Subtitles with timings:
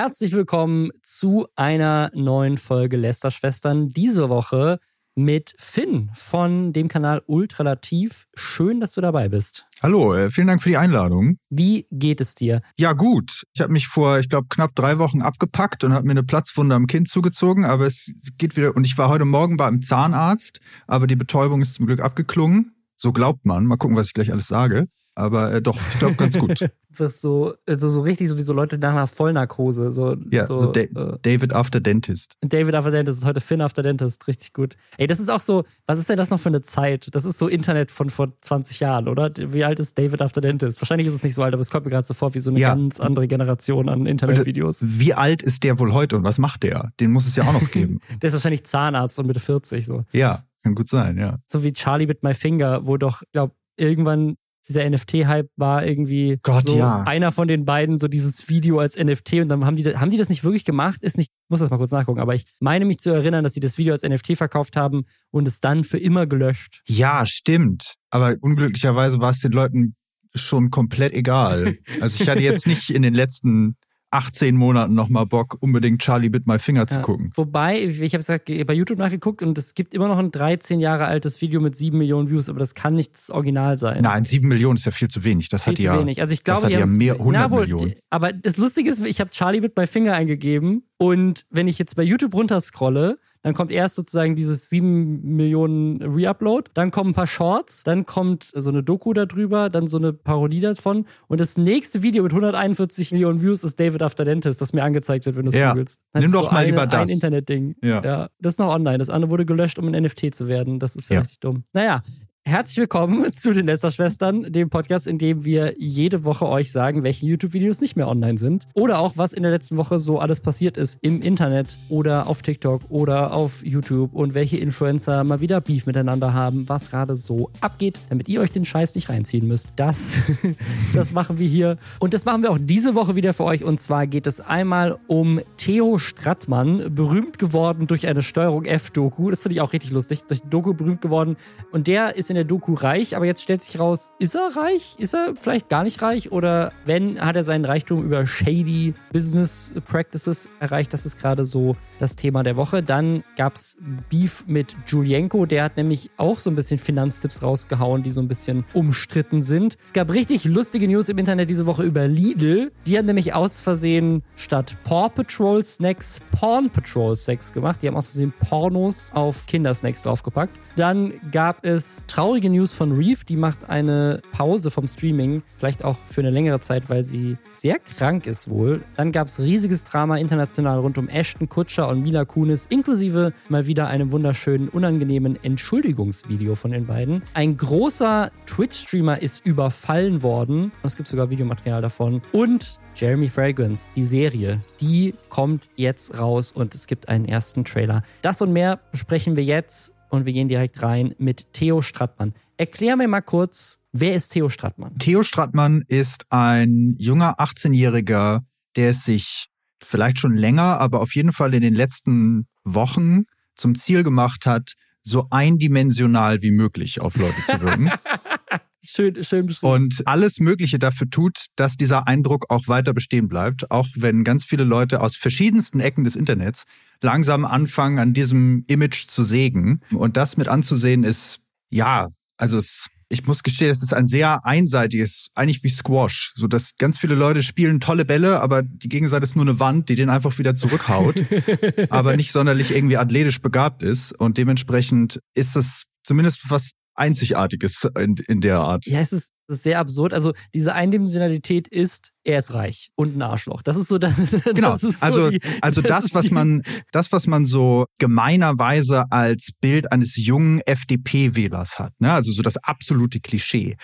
[0.00, 3.88] Herzlich willkommen zu einer neuen Folge Lästerschwestern.
[3.88, 4.78] Diese Woche
[5.16, 8.28] mit Finn von dem Kanal Ultralativ.
[8.36, 9.66] Schön, dass du dabei bist.
[9.82, 11.38] Hallo, äh, vielen Dank für die Einladung.
[11.50, 12.62] Wie geht es dir?
[12.76, 13.42] Ja, gut.
[13.54, 16.76] Ich habe mich vor, ich glaube, knapp drei Wochen abgepackt und habe mir eine Platzwunde
[16.76, 18.76] am Kind zugezogen, aber es geht wieder.
[18.76, 22.76] Und ich war heute Morgen beim Zahnarzt, aber die Betäubung ist zum Glück abgeklungen.
[22.94, 23.64] So glaubt man.
[23.66, 24.86] Mal gucken, was ich gleich alles sage.
[25.18, 26.70] Aber äh, doch, ich glaube ganz gut.
[26.98, 29.90] wirst so, also so richtig so wie so Leute nach einer Vollnarkose.
[29.90, 32.36] So, ja, so, so da äh, David after Dentist.
[32.40, 34.26] David after Dentist ist heute Finn after Dentist.
[34.28, 34.76] Richtig gut.
[34.96, 37.08] Ey, das ist auch so, was ist denn das noch für eine Zeit?
[37.12, 39.32] Das ist so Internet von vor 20 Jahren, oder?
[39.36, 40.80] Wie alt ist David after Dentist?
[40.80, 42.50] Wahrscheinlich ist es nicht so alt, aber es kommt mir gerade so vor wie so
[42.50, 42.74] eine ja.
[42.74, 44.78] ganz andere Generation an Internetvideos.
[44.82, 46.92] Wie alt ist der wohl heute und was macht der?
[47.00, 48.00] Den muss es ja auch noch geben.
[48.22, 50.04] der ist wahrscheinlich Zahnarzt und Mitte 40 so.
[50.12, 51.38] Ja, kann gut sein, ja.
[51.46, 54.36] So wie Charlie with my finger, wo doch, ich glaube, irgendwann
[54.68, 57.02] dieser NFT-Hype war irgendwie Gott, so ja.
[57.02, 60.16] einer von den beiden, so dieses Video als NFT und dann haben die, haben die
[60.16, 61.02] das nicht wirklich gemacht?
[61.02, 63.54] Ist nicht, ich muss das mal kurz nachgucken, aber ich meine mich zu erinnern, dass
[63.54, 66.82] sie das Video als NFT verkauft haben und es dann für immer gelöscht.
[66.86, 67.94] Ja, stimmt.
[68.10, 69.96] Aber unglücklicherweise war es den Leuten
[70.34, 71.76] schon komplett egal.
[72.00, 73.76] Also ich hatte jetzt nicht in den letzten
[74.10, 77.02] 18 Monaten nochmal Bock, unbedingt Charlie mit My Finger zu ja.
[77.02, 77.30] gucken.
[77.34, 81.06] Wobei, ich habe es bei YouTube nachgeguckt und es gibt immer noch ein 13 Jahre
[81.06, 84.02] altes Video mit 7 Millionen Views, aber das kann nicht das Original sein.
[84.02, 85.48] Nein, 7 Millionen ist ja viel zu wenig.
[85.50, 86.20] Das viel hat ja, wenig.
[86.20, 87.94] Also ich glaube, das hat ja mehr 100 wohl, Millionen.
[88.10, 91.94] Aber das Lustige ist, ich habe Charlie mit My Finger eingegeben und wenn ich jetzt
[91.94, 97.26] bei YouTube runterscrolle, dann kommt erst sozusagen dieses 7 Millionen Reupload, dann kommen ein paar
[97.26, 102.02] Shorts, dann kommt so eine Doku darüber, dann so eine Parodie davon und das nächste
[102.02, 105.50] Video mit 141 Millionen Views ist David After Dentist, das mir angezeigt wird, wenn du
[105.50, 105.70] es ja.
[105.70, 106.00] googelst.
[106.14, 107.02] Nimm doch so mal eine, lieber das.
[107.02, 107.76] Ein Internetding.
[107.82, 108.02] Ja.
[108.02, 108.28] ja.
[108.40, 108.98] Das ist noch online.
[108.98, 110.78] Das andere wurde gelöscht, um ein NFT zu werden.
[110.78, 111.20] Das ist ja, ja.
[111.22, 111.64] richtig dumm.
[111.72, 112.02] Naja,
[112.48, 117.26] Herzlich willkommen zu den Lästerschwestern, dem Podcast, in dem wir jede Woche euch sagen, welche
[117.26, 118.66] YouTube-Videos nicht mehr online sind.
[118.72, 122.40] Oder auch, was in der letzten Woche so alles passiert ist im Internet oder auf
[122.40, 127.50] TikTok oder auf YouTube und welche Influencer mal wieder Beef miteinander haben, was gerade so
[127.60, 129.74] abgeht, damit ihr euch den Scheiß nicht reinziehen müsst.
[129.76, 130.14] Das,
[130.94, 131.76] das machen wir hier.
[131.98, 133.62] Und das machen wir auch diese Woche wieder für euch.
[133.62, 139.28] Und zwar geht es einmal um Theo Strattmann, berühmt geworden durch eine Steuerung F-Doku.
[139.28, 140.22] Das finde ich auch richtig lustig.
[140.26, 141.36] Durch Doku berühmt geworden.
[141.72, 144.94] Und der ist in der Doku reich, aber jetzt stellt sich raus, ist er reich?
[144.98, 146.32] Ist er vielleicht gar nicht reich?
[146.32, 150.92] Oder wenn, hat er seinen Reichtum über shady Business Practices erreicht?
[150.92, 152.82] Das ist gerade so das Thema der Woche.
[152.82, 153.76] Dann gab es
[154.08, 158.28] Beef mit Julienko, der hat nämlich auch so ein bisschen Finanztipps rausgehauen, die so ein
[158.28, 159.76] bisschen umstritten sind.
[159.82, 162.70] Es gab richtig lustige News im Internet diese Woche über Lidl.
[162.86, 167.80] Die haben nämlich aus Versehen statt Paw Patrol Snacks Porn Patrol Snacks gemacht.
[167.82, 170.56] Die haben aus Versehen Pornos auf Kindersnacks draufgepackt.
[170.76, 173.24] Dann gab es traurige News von Reef.
[173.24, 177.78] Die macht eine Pause vom Streaming, vielleicht auch für eine längere Zeit, weil sie sehr
[177.78, 178.82] krank ist wohl.
[178.96, 183.66] Dann gab es riesiges Drama international rund um Ashton Kutscher und Mila Kunis, inklusive mal
[183.66, 187.22] wieder einem wunderschönen, unangenehmen Entschuldigungsvideo von den beiden.
[187.32, 190.70] Ein großer Twitch-Streamer ist überfallen worden.
[190.82, 192.20] Es gibt sogar Videomaterial davon.
[192.32, 198.02] Und Jeremy Fragrance, die Serie, die kommt jetzt raus und es gibt einen ersten Trailer.
[198.20, 202.34] Das und mehr besprechen wir jetzt und wir gehen direkt rein mit Theo Strattmann.
[202.56, 204.98] Erklär mir mal kurz, wer ist Theo Strattmann?
[204.98, 208.40] Theo Strattmann ist ein junger 18-Jähriger,
[208.76, 209.46] der es sich
[209.82, 213.24] vielleicht schon länger, aber auf jeden Fall in den letzten Wochen
[213.54, 217.90] zum Ziel gemacht hat, so eindimensional wie möglich auf Leute zu wirken.
[218.84, 219.72] Schön, schön beschrieben.
[219.72, 224.44] Und alles Mögliche dafür tut, dass dieser Eindruck auch weiter bestehen bleibt, auch wenn ganz
[224.44, 226.64] viele Leute aus verschiedensten Ecken des Internets
[227.02, 229.80] langsam anfangen, an diesem Image zu sägen.
[229.90, 231.40] Und das mit anzusehen ist,
[231.70, 236.46] ja, also es, ich muss gestehen, es ist ein sehr einseitiges, eigentlich wie Squash, so
[236.46, 239.96] dass ganz viele Leute spielen tolle Bälle, aber die Gegenseite ist nur eine Wand, die
[239.96, 241.24] den einfach wieder zurückhaut,
[241.90, 244.12] aber nicht sonderlich irgendwie athletisch begabt ist.
[244.12, 248.86] Und dementsprechend ist das zumindest was Einzigartiges in, in der Art.
[248.86, 250.12] Ja, es ist, es ist sehr absurd.
[250.12, 253.62] Also diese Eindimensionalität ist, er ist reich und ein Arschloch.
[253.62, 254.14] Das ist so das.
[254.44, 254.72] Genau.
[254.72, 256.62] Das so also die, also das, das was man
[256.92, 262.12] das was man so gemeinerweise als Bild eines jungen FDP-Wählers hat, ne?
[262.12, 263.76] Also so das absolute Klischee.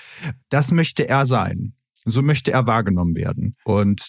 [0.49, 1.75] Das möchte er sein.
[2.05, 3.57] So möchte er wahrgenommen werden.
[3.65, 4.09] Und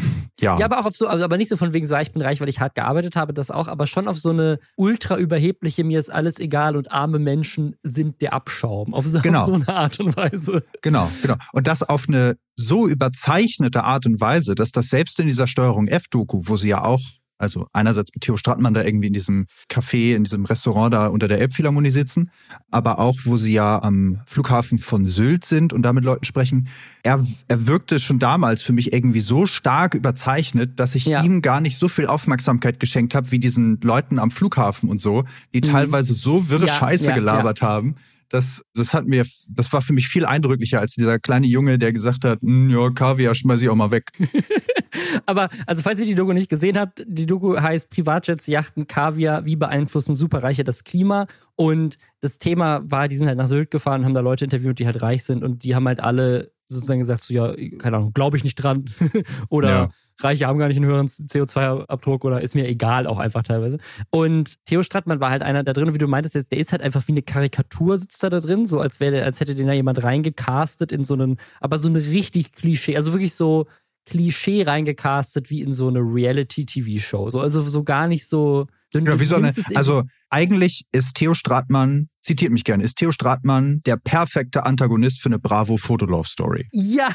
[0.40, 0.58] ja.
[0.58, 2.48] Ja, aber auch auf so, aber nicht so von wegen so, ich bin reich, weil
[2.48, 6.10] ich hart gearbeitet habe, das auch, aber schon auf so eine ultra überhebliche, mir ist
[6.10, 8.94] alles egal und arme Menschen sind der Abschaum.
[8.94, 9.40] Auf so, genau.
[9.40, 10.64] auf so eine Art und Weise.
[10.82, 11.36] Genau, genau.
[11.52, 15.86] Und das auf eine so überzeichnete Art und Weise, dass das selbst in dieser Steuerung
[15.86, 17.00] F-Doku, wo sie ja auch
[17.38, 21.28] Also einerseits mit Theo Stratmann da irgendwie in diesem Café, in diesem Restaurant da unter
[21.28, 22.30] der Elbphilharmonie sitzen,
[22.70, 26.68] aber auch, wo sie ja am Flughafen von Sylt sind und da mit Leuten sprechen.
[27.02, 31.22] Er, er wirkte schon damals für mich irgendwie so stark überzeichnet, dass ich ja.
[31.22, 35.24] ihm gar nicht so viel Aufmerksamkeit geschenkt habe, wie diesen Leuten am Flughafen und so,
[35.54, 35.72] die mhm.
[35.72, 37.94] teilweise so wirre ja, Scheiße ja, gelabert haben
[38.28, 41.92] das, das hat mir, das war für mich viel eindrücklicher als dieser kleine Junge, der
[41.92, 44.10] gesagt hat, hm, ja, Kaviar schmeiß ich auch mal weg.
[45.26, 49.44] Aber, also falls ihr die Doku nicht gesehen habt, die Doku heißt Privatjets, Yachten, Kaviar,
[49.44, 51.26] wie beeinflussen Superreiche das Klima?
[51.56, 54.86] Und das Thema war, die sind halt nach Sylt gefahren, haben da Leute interviewt, die
[54.86, 58.36] halt reich sind und die haben halt alle sozusagen gesagt, so, ja, keine Ahnung, glaube
[58.36, 58.90] ich nicht dran.
[59.48, 59.88] Oder ja.
[60.20, 63.78] Reiche haben gar nicht einen höheren CO2-Abdruck oder ist mir egal auch einfach teilweise.
[64.10, 67.06] Und Theo Strattmann war halt einer da drin, wie du meintest, der ist halt einfach
[67.06, 70.02] wie eine Karikatur sitzt da, da drin, so als wäre, als hätte den da jemand
[70.02, 73.66] reingecastet in so einen, aber so eine richtig Klischee, also wirklich so
[74.06, 77.30] Klischee reingecastet wie in so eine Reality-TV-Show.
[77.30, 78.66] So, also so gar nicht so.
[78.92, 83.12] so ja, wie so eine, also eigentlich ist Theo Stratmann, zitiert mich gerne, ist Theo
[83.12, 86.68] Stratmann der perfekte Antagonist für eine Bravo-Fotolove-Story.
[86.72, 87.10] Ja!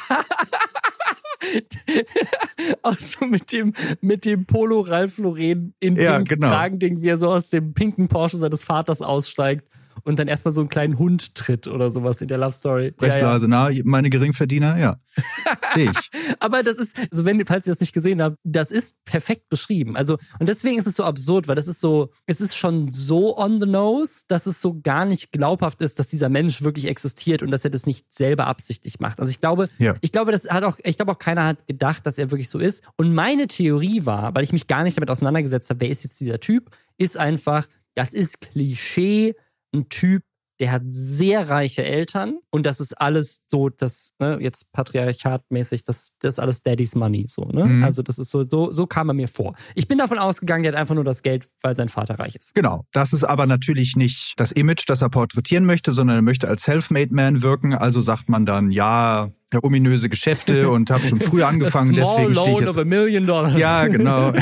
[2.82, 6.48] auch so mit dem, mit dem Polo Ralph Lauren in ja, dem genau.
[6.48, 9.68] Kragending, wie er so aus dem pinken Porsche seines Vaters aussteigt
[10.04, 12.92] und dann erstmal so einen kleinen Hund tritt oder sowas in der Love Story.
[12.92, 13.76] Brechblase, ja, ja.
[13.76, 14.98] na, meine Geringverdiener, ja.
[15.74, 16.10] Sehe ich.
[16.40, 19.96] Aber das ist, also wenn, falls ihr das nicht gesehen habt, das ist perfekt beschrieben.
[19.96, 23.38] Also, und deswegen ist es so absurd, weil das ist so, es ist schon so
[23.38, 27.44] on the nose, dass es so gar nicht glaubhaft ist, dass dieser Mensch wirklich existiert
[27.44, 29.20] und dass er das nicht selber absichtlich macht.
[29.20, 29.96] Also ich glaube, ja.
[30.02, 32.60] ich glaube, das hat auch, ich glaube auch keiner hat gedacht, dass er wirklich so
[32.60, 32.84] ist.
[32.98, 36.20] Und meine Theorie war, weil ich mich gar nicht damit auseinandergesetzt habe, wer ist jetzt
[36.20, 39.36] dieser Typ, ist einfach, das ist Klischee
[39.74, 40.24] ein Typ,
[40.60, 46.14] der hat sehr reiche Eltern und das ist alles so, das, ne, jetzt patriarchatmäßig, das,
[46.20, 47.66] das ist alles Daddy's Money, so, ne?
[47.66, 47.84] Mhm.
[47.84, 49.56] Also, das ist so, so, so kam er mir vor.
[49.76, 52.54] Ich bin davon ausgegangen, der hat einfach nur das Geld, weil sein Vater reich ist.
[52.54, 52.86] Genau.
[52.92, 56.64] Das ist aber natürlich nicht das Image, das er porträtieren möchte, sondern er möchte als
[56.64, 57.74] Self-Made Man wirken.
[57.74, 59.32] Also sagt man dann, ja,
[59.62, 61.96] ominöse Geschäfte und habe schon früh angefangen.
[61.96, 62.70] deswegen stehe ich jetzt.
[62.70, 63.58] Of a million dollars.
[63.58, 64.34] Ja, genau.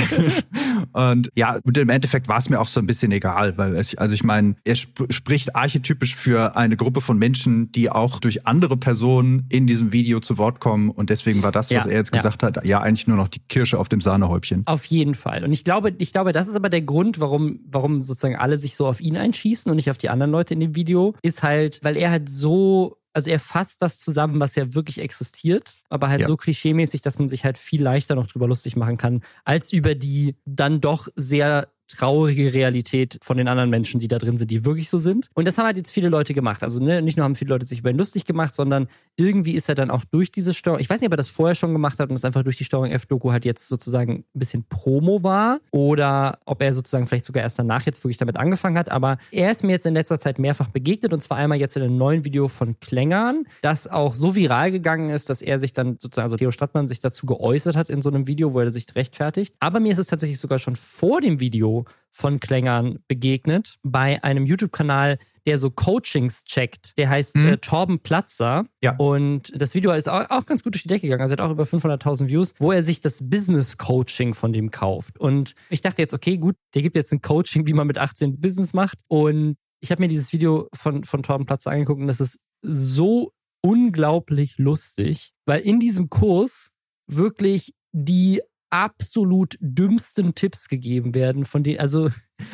[0.94, 3.96] und ja, und im Endeffekt war es mir auch so ein bisschen egal, weil es,
[3.96, 8.46] also ich meine, er sp spricht archetypisch für eine Gruppe von Menschen, die auch durch
[8.46, 10.90] andere Personen in diesem Video zu Wort kommen.
[10.90, 12.20] Und deswegen war das, was ja, er jetzt ja.
[12.20, 14.64] gesagt hat, ja eigentlich nur noch die Kirsche auf dem Sahnehäubchen.
[14.66, 15.44] Auf jeden Fall.
[15.44, 18.76] Und ich glaube, ich glaube, das ist aber der Grund, warum, warum sozusagen alle sich
[18.76, 21.80] so auf ihn einschießen und nicht auf die anderen Leute in dem Video, ist halt,
[21.84, 26.22] weil er halt so also er fasst das zusammen, was ja wirklich existiert, aber halt
[26.22, 26.28] ja.
[26.28, 29.96] so klischeemäßig, dass man sich halt viel leichter noch drüber lustig machen kann, als über
[29.96, 34.66] die dann doch sehr traurige Realität von den anderen Menschen, die da drin sind, die
[34.66, 35.30] wirklich so sind.
[35.34, 36.64] Und das haben halt jetzt viele Leute gemacht.
[36.64, 39.70] Also ne, nicht nur haben viele Leute sich über ihn lustig gemacht, sondern irgendwie ist
[39.70, 42.00] er dann auch durch diese Steuerung, ich weiß nicht, ob er das vorher schon gemacht
[42.00, 45.60] hat und es einfach durch die Steuerung F-Doku halt jetzt sozusagen ein bisschen Promo war
[45.72, 48.90] oder ob er sozusagen vielleicht sogar erst danach jetzt wirklich damit angefangen hat.
[48.90, 51.84] Aber er ist mir jetzt in letzter Zeit mehrfach begegnet und zwar einmal jetzt in
[51.84, 55.98] einem neuen Video von Klängern, das auch so viral gegangen ist, dass er sich dann
[56.00, 58.96] sozusagen, also Theo Stadtmann sich dazu geäußert hat in so einem Video, wo er sich
[58.96, 59.54] rechtfertigt.
[59.60, 61.81] Aber mir ist es tatsächlich sogar schon vor dem Video
[62.12, 66.98] von Klängern begegnet bei einem YouTube-Kanal, der so Coachings checkt.
[66.98, 67.48] Der heißt mhm.
[67.48, 68.66] äh, Torben Platzer.
[68.84, 68.96] Ja.
[68.98, 71.22] Und das Video ist auch, auch, ganz gut durch die Decke gegangen.
[71.22, 74.70] Also er hat auch über 500.000 Views, wo er sich das Business Coaching von dem
[74.70, 75.20] kauft.
[75.20, 78.40] Und ich dachte jetzt, okay, gut, der gibt jetzt ein Coaching, wie man mit 18
[78.40, 79.00] Business macht.
[79.08, 83.34] Und ich habe mir dieses Video von, von Torben Platzer angeguckt und das ist so
[83.62, 86.70] unglaublich lustig, weil in diesem Kurs
[87.08, 92.10] wirklich die absolut dümmsten Tipps gegeben werden, von denen, also,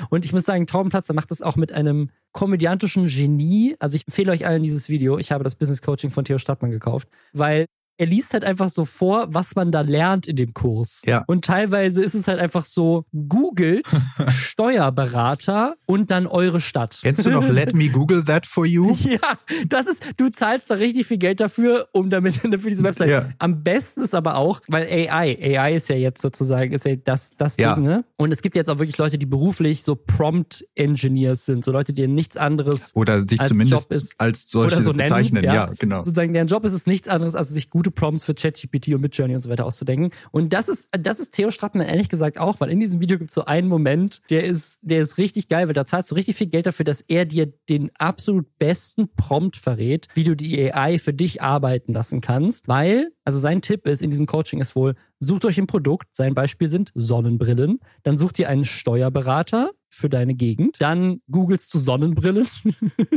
[0.09, 3.75] und ich muss sagen, Taubenplatzer macht das auch mit einem komödiantischen Genie.
[3.79, 5.17] Also ich empfehle euch allen dieses Video.
[5.17, 7.65] Ich habe das Business Coaching von Theo Stadtmann gekauft, weil
[7.97, 11.01] er liest halt einfach so vor, was man da lernt in dem Kurs.
[11.05, 11.23] Ja.
[11.27, 13.87] Und teilweise ist es halt einfach so, googelt
[14.29, 16.99] Steuerberater und dann eure Stadt.
[17.01, 18.95] Kennst du noch Let Me Google That for You?
[19.07, 19.37] Ja,
[19.69, 23.09] das ist, du zahlst da richtig viel Geld dafür, um damit für diese Website.
[23.09, 23.29] Ja.
[23.39, 27.31] Am besten ist aber auch, weil AI, AI ist ja jetzt sozusagen, ist ja das,
[27.37, 27.75] das ja.
[27.75, 28.03] Ding, ne?
[28.17, 31.93] Und es gibt jetzt auch wirklich Leute, die beruflich so Prompt Engineers sind, so Leute,
[31.93, 36.03] die nichts anderes oder sich als zumindest als solche so bezeichnen, nennen, ja, ja, genau.
[36.03, 39.01] Sozusagen deren Job ist es nichts anderes, als sich gut gute Prompts für ChatGPT und
[39.01, 40.11] Midjourney und so weiter auszudenken.
[40.31, 43.29] Und das ist, das ist Theo Strattmann ehrlich gesagt auch, weil in diesem Video gibt
[43.29, 46.35] es so einen Moment, der ist, der ist richtig geil, weil da zahlst du richtig
[46.35, 50.97] viel Geld dafür, dass er dir den absolut besten Prompt verrät, wie du die AI
[50.97, 52.67] für dich arbeiten lassen kannst.
[52.67, 56.07] Weil, also sein Tipp ist in diesem Coaching ist wohl, sucht euch ein Produkt.
[56.15, 57.79] Sein Beispiel sind Sonnenbrillen.
[58.03, 60.77] Dann sucht ihr einen Steuerberater für deine Gegend.
[60.79, 62.47] Dann googelst du Sonnenbrillen.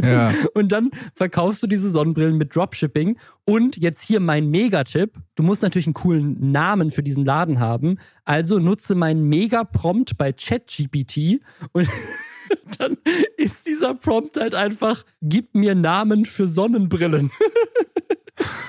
[0.03, 0.33] Ja.
[0.55, 3.19] und dann verkaufst du diese Sonnenbrillen mit Dropshipping.
[3.45, 5.19] Und jetzt hier mein Megatipp.
[5.35, 7.99] Du musst natürlich einen coolen Namen für diesen Laden haben.
[8.25, 11.41] Also nutze meinen Mega-Prompt bei ChatGPT
[11.73, 11.89] und
[12.79, 12.97] dann
[13.37, 17.31] ist dieser Prompt halt einfach, gib mir Namen für Sonnenbrillen.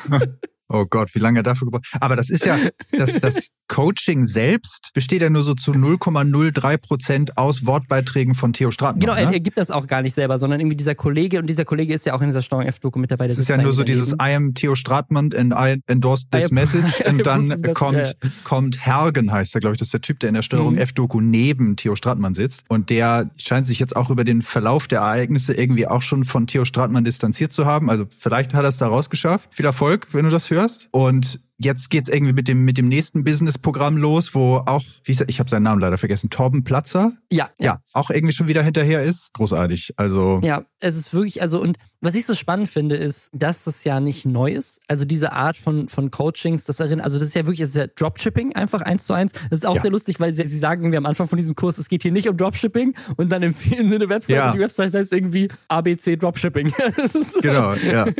[0.73, 2.57] Oh Gott, wie lange er dafür gebraucht Aber das ist ja,
[2.97, 8.71] das, das Coaching selbst besteht ja nur so zu 0,03 Prozent aus Wortbeiträgen von Theo
[8.71, 9.01] Stratmann.
[9.01, 9.21] Genau, ne?
[9.21, 11.93] er, er, gibt das auch gar nicht selber, sondern irgendwie dieser Kollege und dieser Kollege
[11.93, 13.27] ist ja auch in dieser Steuerung F-Doku mit dabei.
[13.27, 17.01] Das ist ja nur so dieses I am Theo Stratmann and I endorsed this message
[17.05, 20.35] und dann kommt, kommt Hergen heißt er, glaube ich, das ist der Typ, der in
[20.35, 20.79] der Steuerung mhm.
[20.79, 24.99] F-Doku neben Theo Stratmann sitzt und der scheint sich jetzt auch über den Verlauf der
[24.99, 27.89] Ereignisse irgendwie auch schon von Theo Stratmann distanziert zu haben.
[27.89, 29.49] Also vielleicht hat er es da rausgeschafft.
[29.55, 30.60] Viel Erfolg, wenn du das hörst.
[30.91, 35.21] Und jetzt geht's irgendwie mit dem mit dem nächsten Business-Programm los, wo auch, wie ich,
[35.21, 37.13] ich habe seinen Namen leider vergessen, Torben Platzer.
[37.29, 39.33] Ja, ja, ja, auch irgendwie schon wieder hinterher ist.
[39.33, 39.93] Großartig.
[39.97, 43.83] Also ja, es ist wirklich, also und was ich so spannend finde, ist, dass das
[43.83, 44.81] ja nicht neu ist.
[44.87, 47.75] Also diese Art von, von Coachings, das erinnert, also das ist ja wirklich, das ist
[47.75, 49.33] ja Dropshipping einfach eins zu eins.
[49.51, 49.83] Das ist auch ja.
[49.83, 52.11] sehr lustig, weil sie, sie sagen wir am Anfang von diesem Kurs, es geht hier
[52.11, 54.47] nicht um Dropshipping und dann empfehlen sie eine Website ja.
[54.47, 56.73] und die Website heißt irgendwie ABC Dropshipping.
[57.41, 58.07] genau, ja.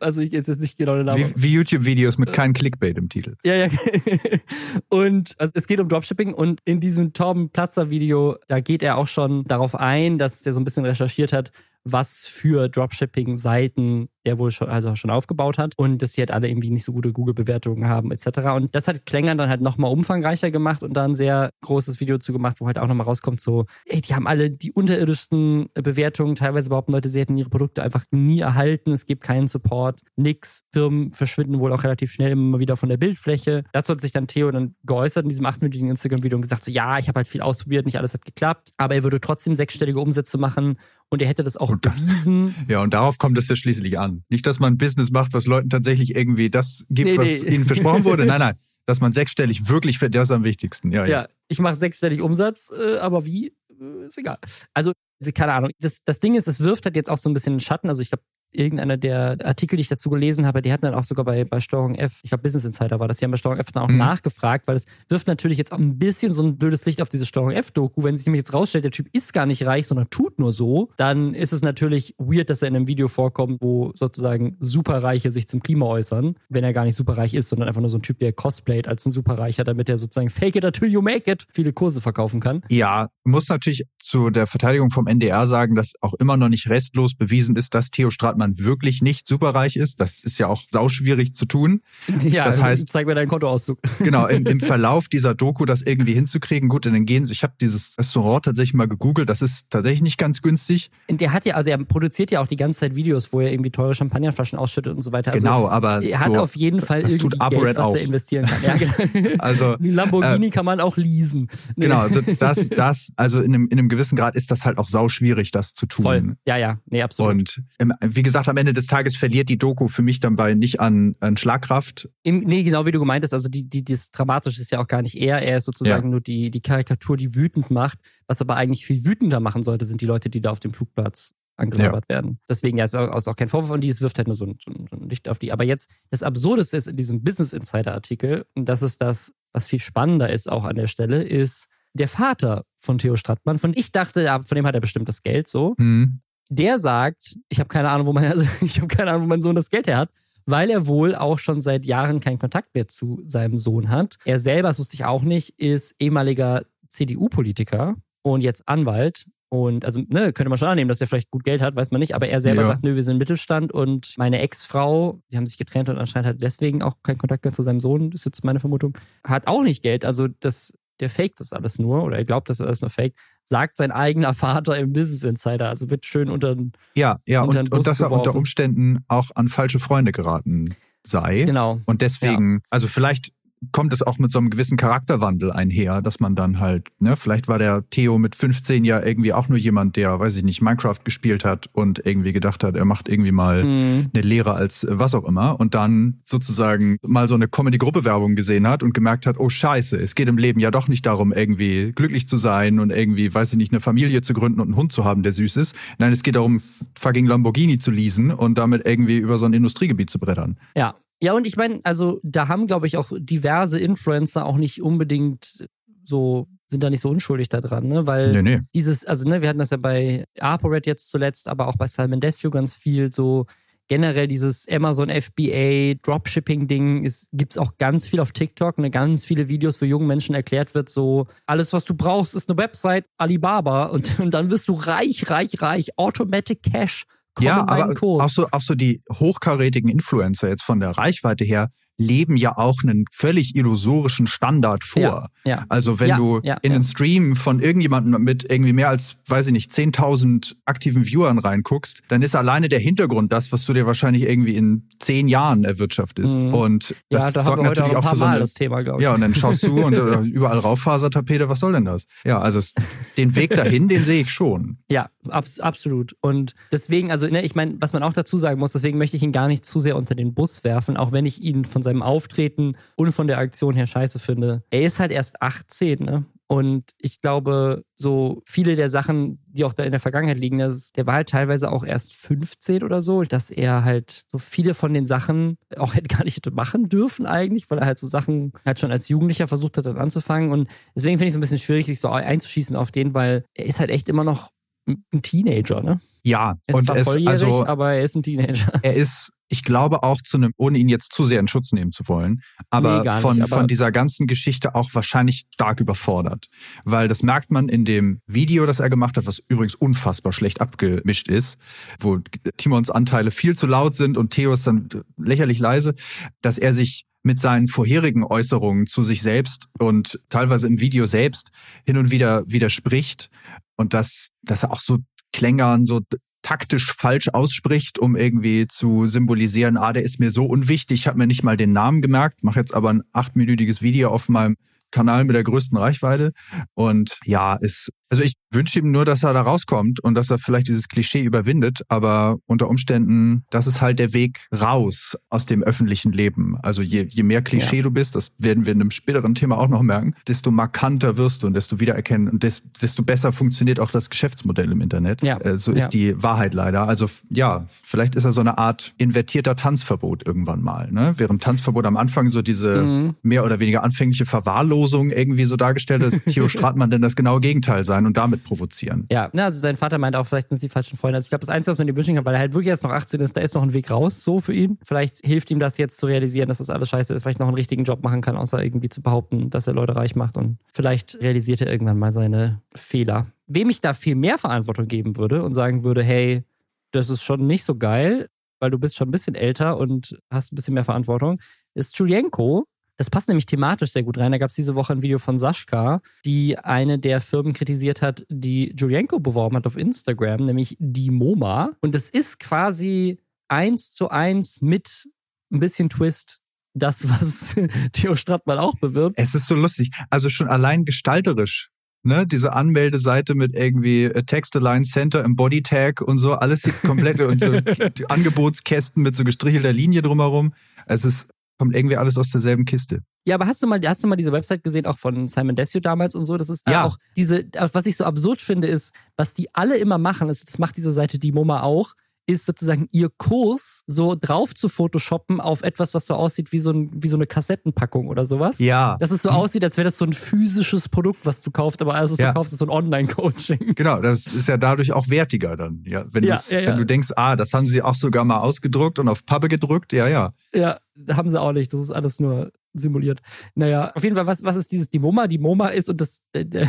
[0.00, 1.32] Also ich jetzt nicht genau den Namen.
[1.36, 3.36] Wie, wie YouTube-Videos mit keinem Clickbait im Titel.
[3.44, 3.68] Ja, ja.
[4.88, 8.96] und also es geht um Dropshipping und in diesem Torben Platzer Video, da geht er
[8.96, 11.52] auch schon darauf ein, dass der so ein bisschen recherchiert hat,
[11.84, 16.48] was für Dropshipping-Seiten der wohl schon, also schon aufgebaut hat und dass sie halt alle
[16.48, 18.26] irgendwie nicht so gute Google-Bewertungen haben etc.
[18.54, 22.18] Und das hat Klängern dann halt nochmal umfangreicher gemacht und da ein sehr großes Video
[22.18, 26.36] zu gemacht, wo halt auch nochmal rauskommt, so, ey, die haben alle die unterirdischsten Bewertungen,
[26.36, 30.64] teilweise behaupten Leute, sie hätten ihre Produkte einfach nie erhalten, es gibt keinen Support, nix,
[30.72, 33.64] Firmen verschwinden wohl auch relativ schnell immer wieder von der Bildfläche.
[33.72, 36.98] Dazu hat sich dann Theo dann geäußert in diesem achtminütigen Instagram-Video und gesagt, so, ja,
[36.98, 40.36] ich habe halt viel ausprobiert, nicht alles hat geklappt, aber er würde trotzdem sechsstellige Umsätze
[40.36, 40.78] machen
[41.10, 42.54] und er hätte das auch und, bewiesen.
[42.68, 44.24] Ja, und darauf kommt es ja schließlich an.
[44.28, 47.54] Nicht, dass man Business macht, was Leuten tatsächlich irgendwie das gibt, nee, was nee.
[47.54, 48.24] ihnen versprochen wurde.
[48.30, 48.54] Nein, nein.
[48.86, 50.92] Dass man sechsstellig wirklich für das am wichtigsten.
[50.92, 51.22] Ja, ja.
[51.22, 53.48] ja ich mache sechsstellig Umsatz, äh, aber wie?
[53.80, 54.38] Äh, ist egal.
[54.72, 54.92] Also,
[55.34, 55.70] keine Ahnung.
[55.80, 57.88] Das, das Ding ist, das wirft halt jetzt auch so ein bisschen Schatten.
[57.88, 61.04] Also, ich glaube, irgendeiner der Artikel, die ich dazu gelesen habe, die hatten dann auch
[61.04, 63.60] sogar bei, bei Steuerung F, ich glaube Business Insider war das, die haben bei Steuerung
[63.60, 63.98] F dann auch mhm.
[63.98, 67.26] nachgefragt, weil es wirft natürlich jetzt auch ein bisschen so ein blödes Licht auf diese
[67.26, 68.02] Steuerung F-Doku.
[68.02, 70.90] Wenn sich nämlich jetzt rausstellt, der Typ ist gar nicht reich, sondern tut nur so,
[70.96, 75.48] dann ist es natürlich weird, dass er in einem Video vorkommt, wo sozusagen Superreiche sich
[75.48, 78.18] zum Klima äußern, wenn er gar nicht superreich ist, sondern einfach nur so ein Typ,
[78.18, 81.72] der cosplayt als ein Superreicher, damit er sozusagen fake it until you make it viele
[81.72, 82.62] Kurse verkaufen kann.
[82.68, 87.14] Ja, muss natürlich zu der Verteidigung vom NDR sagen, dass auch immer noch nicht restlos
[87.14, 90.00] bewiesen ist, dass Theo Stratmann wirklich nicht superreich ist.
[90.00, 91.80] Das ist ja auch sauschwierig zu tun.
[92.30, 93.78] Ja, das heißt, zeig mir deinen Kontoauszug.
[93.98, 96.68] Genau, im, im Verlauf dieser Doku das irgendwie hinzukriegen.
[96.68, 97.32] Gut, dann gehen sie.
[97.32, 99.28] Ich habe dieses Restaurant tatsächlich mal gegoogelt.
[99.28, 100.90] Das ist tatsächlich nicht ganz günstig.
[101.08, 103.52] Und der hat ja, also er produziert ja auch die ganze Zeit Videos, wo er
[103.52, 105.32] irgendwie teure Champagnerflaschen ausschüttet und so weiter.
[105.32, 107.96] Also genau, aber er hat so, auf jeden Fall irgendwie tut Geld, was auch.
[107.96, 108.62] er investieren kann.
[108.62, 109.34] Ja, genau.
[109.38, 111.48] also Lamborghini äh, kann man auch leasen.
[111.76, 111.86] Nee.
[111.86, 114.88] Genau, also das, das, also in einem, in einem gewissen Grad ist das halt auch
[114.88, 116.04] sauschwierig, das zu tun.
[116.04, 116.36] Voll.
[116.46, 117.32] Ja, ja, nee, absolut.
[117.32, 120.54] Und ähm, wie gesagt, am Ende des Tages verliert die Doku für mich dann bei
[120.54, 122.08] nicht an, an Schlagkraft.
[122.22, 124.88] Im, nee, genau wie du gemeint hast, also die, die, das Dramatische ist ja auch
[124.88, 126.10] gar nicht er, er ist sozusagen ja.
[126.10, 127.98] nur die, die Karikatur, die wütend macht.
[128.26, 131.34] Was aber eigentlich viel wütender machen sollte, sind die Leute, die da auf dem Flugplatz
[131.56, 132.16] angelabert ja.
[132.16, 132.38] werden.
[132.48, 134.58] Deswegen ja, ist auch, auch kein Vorwurf und die, es wirft halt nur so ein,
[134.64, 135.52] so ein Licht auf die.
[135.52, 139.66] Aber jetzt, das Absurdeste ist in diesem Business Insider Artikel, und das ist das, was
[139.66, 143.58] viel spannender ist auch an der Stelle, ist der Vater von Theo Strattmann.
[143.58, 145.74] Von ich dachte, ja, von dem hat er bestimmt das Geld so.
[145.78, 146.20] Mhm
[146.50, 149.40] der sagt, ich habe keine Ahnung, wo man, also ich habe keine Ahnung, wo mein
[149.40, 150.10] Sohn das Geld her hat,
[150.44, 154.16] weil er wohl auch schon seit Jahren keinen Kontakt mehr zu seinem Sohn hat.
[154.24, 159.26] Er selber, das wusste ich auch nicht, ist ehemaliger CDU-Politiker und jetzt Anwalt.
[159.52, 161.98] Und also, ne, könnte man schon annehmen, dass er vielleicht gut Geld hat, weiß man
[161.98, 162.68] nicht, aber er selber ja.
[162.68, 166.36] sagt, nö, wir sind Mittelstand und meine Ex-Frau, die haben sich getrennt und anscheinend hat
[166.40, 169.62] deswegen auch keinen Kontakt mehr zu seinem Sohn, das ist jetzt meine Vermutung, hat auch
[169.62, 170.04] nicht Geld.
[170.04, 173.18] Also das, der faked das alles nur oder er glaubt, dass er alles nur faked
[173.50, 175.68] sagt sein eigener Vater im Business Insider.
[175.68, 179.48] Also wird schön unter den Ja, ja, und, und dass er unter Umständen auch an
[179.48, 181.42] falsche Freunde geraten sei.
[181.44, 181.80] Genau.
[181.84, 182.60] Und deswegen, ja.
[182.70, 183.32] also vielleicht
[183.72, 187.48] kommt es auch mit so einem gewissen Charakterwandel einher, dass man dann halt, ne, vielleicht
[187.48, 190.98] war der Theo mit 15 ja irgendwie auch nur jemand, der, weiß ich nicht, Minecraft
[191.04, 194.10] gespielt hat und irgendwie gedacht hat, er macht irgendwie mal mhm.
[194.14, 198.66] eine Lehre als äh, was auch immer und dann sozusagen mal so eine Comedy-Gruppe-Werbung gesehen
[198.66, 201.92] hat und gemerkt hat, oh scheiße, es geht im Leben ja doch nicht darum, irgendwie
[201.92, 204.92] glücklich zu sein und irgendwie, weiß ich nicht, eine Familie zu gründen und einen Hund
[204.92, 205.76] zu haben, der süß ist.
[205.98, 206.62] Nein, es geht darum,
[206.98, 210.56] fucking Lamborghini zu leasen und damit irgendwie über so ein Industriegebiet zu brettern.
[210.74, 214.82] Ja, Ja, und ich meine, also da haben, glaube ich, auch diverse Influencer auch nicht
[214.82, 215.68] unbedingt
[216.04, 218.06] so, sind da nicht so unschuldig daran, ne?
[218.06, 218.62] Weil Nee, nee.
[218.74, 222.20] dieses, also ne, wir hatten das ja bei ApoRed jetzt zuletzt, aber auch bei Simon
[222.20, 223.46] Desue ganz viel so
[223.90, 229.48] generell dieses Amazon FBA Dropshipping-Ding gibt es auch ganz viel auf TikTok, ne, ganz viele
[229.48, 233.86] Videos, wo jungen Menschen erklärt wird, so alles, was du brauchst, ist eine Website, Alibaba
[233.86, 237.04] und, und dann wirst du reich, reich, reich, Automatic Cash.
[237.34, 241.68] Komm Ja, aber auch so, auch so die hochkarätigen Influencer jetzt von der Reichweite her
[242.00, 245.02] leben ja auch einen völlig illusorischen Standard vor.
[245.02, 245.64] Ja, ja.
[245.68, 249.52] Also wenn Ja, du in einen Stream von irgendjemandem mit irgendwie mehr als, weiß ich
[249.52, 254.22] nicht, 10.000 aktiven Viewern reinguckst, dann ist alleine der Hintergrund das, was du dir wahrscheinlich
[254.22, 256.36] irgendwie in zehn Jahren erwirtschaftest.
[256.40, 256.54] Mhm.
[256.54, 259.00] Und das da sorgt auch natürlich ein auch paar für so eine, das Thema, glaube
[259.00, 259.04] ich.
[259.04, 259.92] ja, und dann schaust du und
[260.24, 262.06] überall Rauffasertapete, was soll denn das?
[262.24, 262.72] Ja, also es,
[263.18, 264.78] den Weg dahin, den sehe ich schon.
[264.88, 266.16] Ja, abs absolut.
[266.22, 269.22] Und deswegen, also, ne, ich meine, was man auch dazu sagen muss, deswegen möchte ich
[269.22, 271.89] ihn gar nicht zu sehr unter den Bus werfen, auch wenn ich ihn von seinem
[272.02, 274.62] Auftreten und von der Aktion her scheiße finde.
[274.70, 276.24] Er ist halt erst 18, ne?
[276.46, 280.90] Und ich glaube, so viele der Sachen, die auch da in der Vergangenheit liegen, das,
[280.90, 284.92] der war halt teilweise auch erst 15 oder so, dass er halt so viele von
[284.92, 288.52] den Sachen auch hätte gar nicht hätte machen dürfen eigentlich, weil er halt so Sachen
[288.66, 290.50] halt schon als Jugendlicher versucht hat, dann anzufangen.
[290.50, 293.66] Und deswegen finde ich es ein bisschen schwierig, sich so einzuschießen auf den, weil er
[293.66, 294.50] ist halt echt immer noch
[294.88, 296.00] ein Teenager, ne?
[296.24, 298.72] Ja, Er ist und zwar volljährig, also aber er ist ein Teenager.
[298.82, 301.90] er ist, ich glaube auch zu einem, ohne ihn jetzt zu sehr in Schutz nehmen
[301.90, 302.40] zu wollen,
[302.70, 306.46] aber, Nee, gar nicht, von, aber- von dieser ganzen Geschichte auch wahrscheinlich stark überfordert.
[306.84, 310.60] Weil das merkt man in dem Video, das er gemacht hat, was übrigens unfassbar schlecht
[310.60, 311.58] abgemischt ist,
[311.98, 312.18] wo
[312.56, 314.88] Timons Anteile viel zu laut sind und Theos dann
[315.18, 315.94] lächerlich leise,
[316.42, 321.50] dass er sich mit seinen vorherigen Äußerungen zu sich selbst und teilweise im Video selbst
[321.84, 323.28] hin und wieder widerspricht
[323.76, 324.98] und dass, dass er auch so
[325.32, 326.00] Klängern so
[326.42, 331.18] taktisch falsch ausspricht, um irgendwie zu symbolisieren, ah, der ist mir so unwichtig, ich habe
[331.18, 334.56] mir nicht mal den Namen gemerkt, mache jetzt aber ein achtminütiges Video auf meinem
[334.90, 336.32] Kanal mit der größten Reichweite.
[336.74, 340.38] Und ja, ist, also ich wünsche ihm nur, dass er da rauskommt und dass er
[340.38, 345.62] vielleicht dieses Klischee überwindet, aber unter Umständen, das ist halt der Weg raus aus dem
[345.62, 346.56] öffentlichen Leben.
[346.62, 347.82] Also je, je mehr Klischee Ja.
[347.84, 351.42] du bist, das werden wir in einem späteren Thema auch noch merken, desto markanter wirst
[351.42, 355.22] du und desto wiedererkennen und des, desto besser funktioniert auch das Geschäftsmodell im Internet.
[355.22, 355.38] Ja.
[355.38, 355.78] Äh, so Ja.
[355.84, 356.88] ist die Wahrheit leider.
[356.88, 360.90] Also ja, vielleicht ist er so eine Art invertierter Tanzverbot irgendwann mal.
[360.90, 361.14] Ne?
[361.18, 363.14] Während Tanzverbot am Anfang so diese Mhm.
[363.22, 367.84] mehr oder weniger anfängliche Verwahrlosung irgendwie so dargestellt ist, Theo Stratmann denn das genaue Gegenteil
[367.84, 369.06] sein und damit provozieren.
[369.10, 371.16] Ja, na, also sein Vater meinte auch, vielleicht sind es die falschen Freunde.
[371.16, 372.84] Also ich glaube, das Einzige, was man ihm wünschen kann, weil er halt wirklich erst
[372.84, 374.78] noch 18 ist, da ist noch ein Weg raus, so für ihn.
[374.84, 377.56] Vielleicht hilft ihm das jetzt zu realisieren, dass das alles scheiße ist, vielleicht noch einen
[377.56, 380.36] richtigen Job machen kann, außer irgendwie zu behaupten, dass er Leute reich macht.
[380.36, 383.26] Und vielleicht realisiert er irgendwann mal seine Fehler.
[383.46, 386.44] Wem ich da viel mehr Verantwortung geben würde und sagen würde, hey,
[386.92, 388.28] das ist schon nicht so geil,
[388.60, 391.40] weil du bist schon ein bisschen älter und hast ein bisschen mehr Verantwortung,
[391.74, 392.66] ist Julienko.
[393.00, 394.30] Das passt nämlich thematisch sehr gut rein.
[394.30, 398.26] Da gab es diese Woche ein Video von Sascha, die eine der Firmen kritisiert hat,
[398.28, 401.70] die Julienko beworben hat auf Instagram, nämlich die MoMA.
[401.80, 405.08] Und es ist quasi eins zu eins mit
[405.50, 406.40] ein bisschen Twist
[406.74, 407.56] das, was
[407.92, 409.18] Theo Strattmann auch bewirbt.
[409.18, 409.92] Es ist so lustig.
[410.10, 411.70] Also schon allein gestalterisch.
[412.02, 417.20] Ne, diese Anmeldeseite mit irgendwie äh, Text-Align Center im Body-Tag und so, alles sieht komplett
[417.20, 417.52] und so
[418.08, 420.52] Angebotskästen mit so gestrichelter Linie drumherum.
[420.86, 421.28] Es ist,
[421.60, 423.02] kommt irgendwie alles aus derselben Kiste.
[423.26, 425.82] Ja, aber hast du mal, hast du mal diese Website gesehen, auch von Simon Desue
[425.82, 426.38] damals und so?
[426.38, 426.84] Das ist Ja.
[426.86, 430.58] auch diese, was ich so absurd finde, ist, was die alle immer machen, das, das
[430.58, 431.92] macht diese Seite die MoMA auch,
[432.30, 436.70] ist sozusagen ihr Kurs so drauf zu photoshoppen auf etwas, was so aussieht wie so,
[436.70, 438.58] ein, wie so eine Kassettenpackung oder sowas.
[438.58, 438.96] Ja.
[438.98, 441.94] Dass es so aussieht, als wäre das so ein physisches Produkt, was du kaufst, aber
[441.94, 442.28] alles, was Ja.
[442.28, 443.74] du kaufst, ist so ein Online-Coaching.
[443.74, 445.82] Genau, das ist ja dadurch auch wertiger dann.
[445.86, 446.66] Ja, wenn, Ja, ja.
[446.66, 449.92] wenn du denkst, ah, das haben sie auch sogar mal ausgedruckt und auf Pappe gedrückt,
[449.92, 450.32] ja, ja.
[450.54, 450.78] Ja,
[451.10, 451.72] haben sie auch nicht.
[451.72, 453.20] Das ist alles nur simuliert.
[453.54, 455.26] Naja, auf jeden Fall, was, was ist dieses die MoMA?
[455.26, 456.44] Die MoMA ist, und das, äh,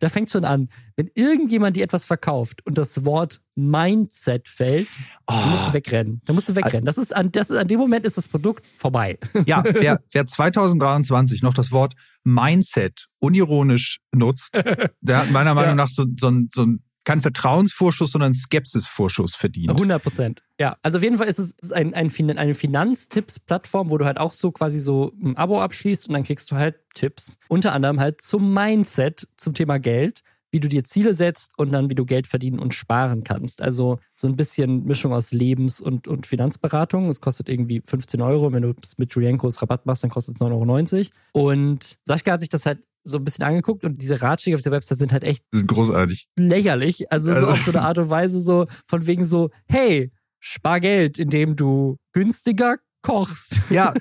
[0.00, 4.88] da fängt schon an, wenn irgendjemand dir etwas verkauft und das Wort Mindset fällt,
[5.26, 6.22] dann musst du Oh, wegrennen.
[6.24, 6.84] Dann musst du wegrennen.
[6.84, 9.18] Das ist an, das ist, an dem Moment ist das Produkt vorbei.
[9.46, 14.62] ja, wer, wer 2023 noch das Wort Mindset unironisch nutzt,
[15.00, 15.74] der hat meiner Meinung Ja.
[15.76, 19.70] nach so, so, ein- so ein, kein Vertrauensvorschuss, sondern Skepsisvorschuss verdient.
[19.70, 20.42] 100 Prozent.
[20.60, 24.34] Ja, also auf jeden Fall ist es ein, ein, eine Finanztipps-Plattform, wo du halt auch
[24.34, 27.38] so quasi so ein Abo abschließt und dann kriegst du halt Tipps.
[27.48, 31.88] Unter anderem halt zum Mindset, zum Thema Geld, wie du dir Ziele setzt und dann
[31.88, 33.62] wie du Geld verdienen und sparen kannst.
[33.62, 37.08] Also so ein bisschen Mischung aus Lebens- und, und Finanzberatung.
[37.08, 38.52] Es kostet irgendwie 15 Euro.
[38.52, 41.50] Wenn du es mit Julienkos Rabatt machst, dann kostet es 9,90 Euro.
[41.50, 44.72] Und Sascha hat sich das halt so ein bisschen angeguckt und diese Ratschläge auf der
[44.72, 46.28] Website sind halt echt Das ist großartig.
[46.36, 47.10] lächerlich.
[47.12, 50.80] Also so Also- auf so eine Art und Weise so von wegen so, hey, spar
[50.80, 53.56] Geld, indem du günstiger kochst.
[53.70, 53.94] Ja,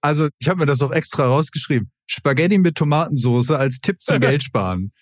[0.00, 1.90] also ich habe mir das auch extra rausgeschrieben.
[2.08, 4.92] Spaghetti mit Tomatensauce als Tipp zum Geldsparen.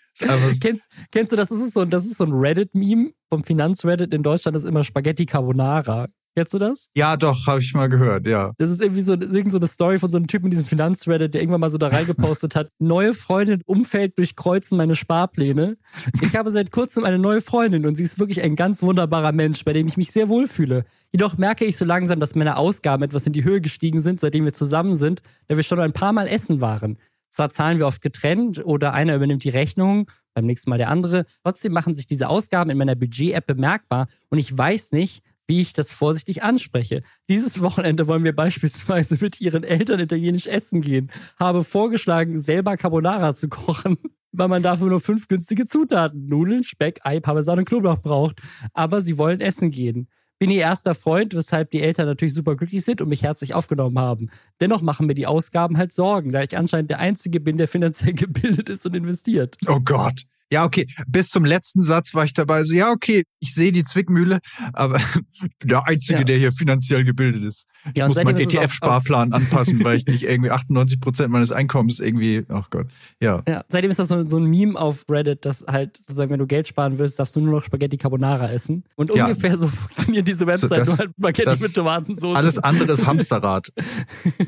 [0.61, 1.49] kennst, kennst du das?
[1.49, 4.85] Das ist so, das ist so ein Reddit-Meme vom Finanz-Reddit in Deutschland, das ist immer
[4.85, 6.09] Spaghetti Carbonara.
[6.37, 6.89] Kennst du das?
[6.95, 8.53] Ja, doch, habe ich mal gehört, ja.
[8.59, 11.35] Das ist irgendwie so, irgend so eine Story von so einem Typen in diesem Finanzreddit,
[11.35, 12.69] der irgendwann mal so da reingepostet hat.
[12.79, 15.77] Neue Freundin, Umfeld durchkreuzen meine Sparpläne.
[16.23, 19.65] Ich habe seit kurzem eine neue Freundin und sie ist wirklich ein ganz wunderbarer Mensch,
[19.65, 20.85] bei dem ich mich sehr wohlfühle.
[21.13, 24.45] Jedoch merke ich so langsam, dass meine Ausgaben etwas in die Höhe gestiegen sind, seitdem
[24.45, 26.97] wir zusammen sind, da wir schon ein paar Mal essen waren.
[27.31, 31.27] Zwar zahlen wir oft getrennt oder einer übernimmt die Rechnung, beim nächsten Mal der andere.
[31.43, 35.73] Trotzdem machen sich diese Ausgaben in meiner Budget-App bemerkbar und ich weiß nicht, wie ich
[35.73, 37.03] das vorsichtig anspreche.
[37.29, 41.11] Dieses Wochenende wollen wir beispielsweise mit ihren Eltern italienisch essen gehen.
[41.41, 43.99] Habe vorgeschlagen, selber Carbonara zu kochen,
[44.33, 48.41] weil man dafür nur fünf günstige Zutaten, Nudeln, Speck, Ei, Parmesan und Knoblauch braucht.
[48.75, 50.07] Aber sie wollen essen gehen.
[50.39, 53.99] Bin ihr erster Freund, weshalb die Eltern natürlich super glücklich sind und mich herzlich aufgenommen
[53.99, 54.31] haben.
[54.61, 58.13] Dennoch machen mir die Ausgaben halt Sorgen, da ich anscheinend der Einzige bin, der finanziell
[58.15, 59.57] gebildet ist und investiert.
[59.67, 60.23] Oh Gott.
[60.53, 60.87] Ja, okay.
[61.07, 64.41] Bis zum letzten Satz war ich dabei so, ja, okay, ich sehe die Zwickmühle,
[64.73, 65.01] aber
[65.63, 66.25] der Einzige, ja.
[66.25, 67.69] der hier finanziell gebildet ist.
[67.95, 72.45] Ja, ich muss meinen ETF-Sparplan anpassen, weil ich nicht irgendwie 98 Prozent meines Einkommens irgendwie,
[72.49, 72.87] ach Gott,
[73.21, 73.43] ja.
[73.47, 73.65] ja.
[73.69, 76.67] Seitdem ist das so, so, ein Meme auf Reddit, dass halt sozusagen, wenn du Geld
[76.67, 78.85] sparen willst, darfst du nur noch Spaghetti Carbonara essen.
[78.97, 79.27] Und ja.
[79.27, 82.37] ungefähr so funktioniert diese Website, so, das, nur halt Spaghetti mit Tomatensauce.
[82.37, 83.73] Alles andere ist Hamsterrad.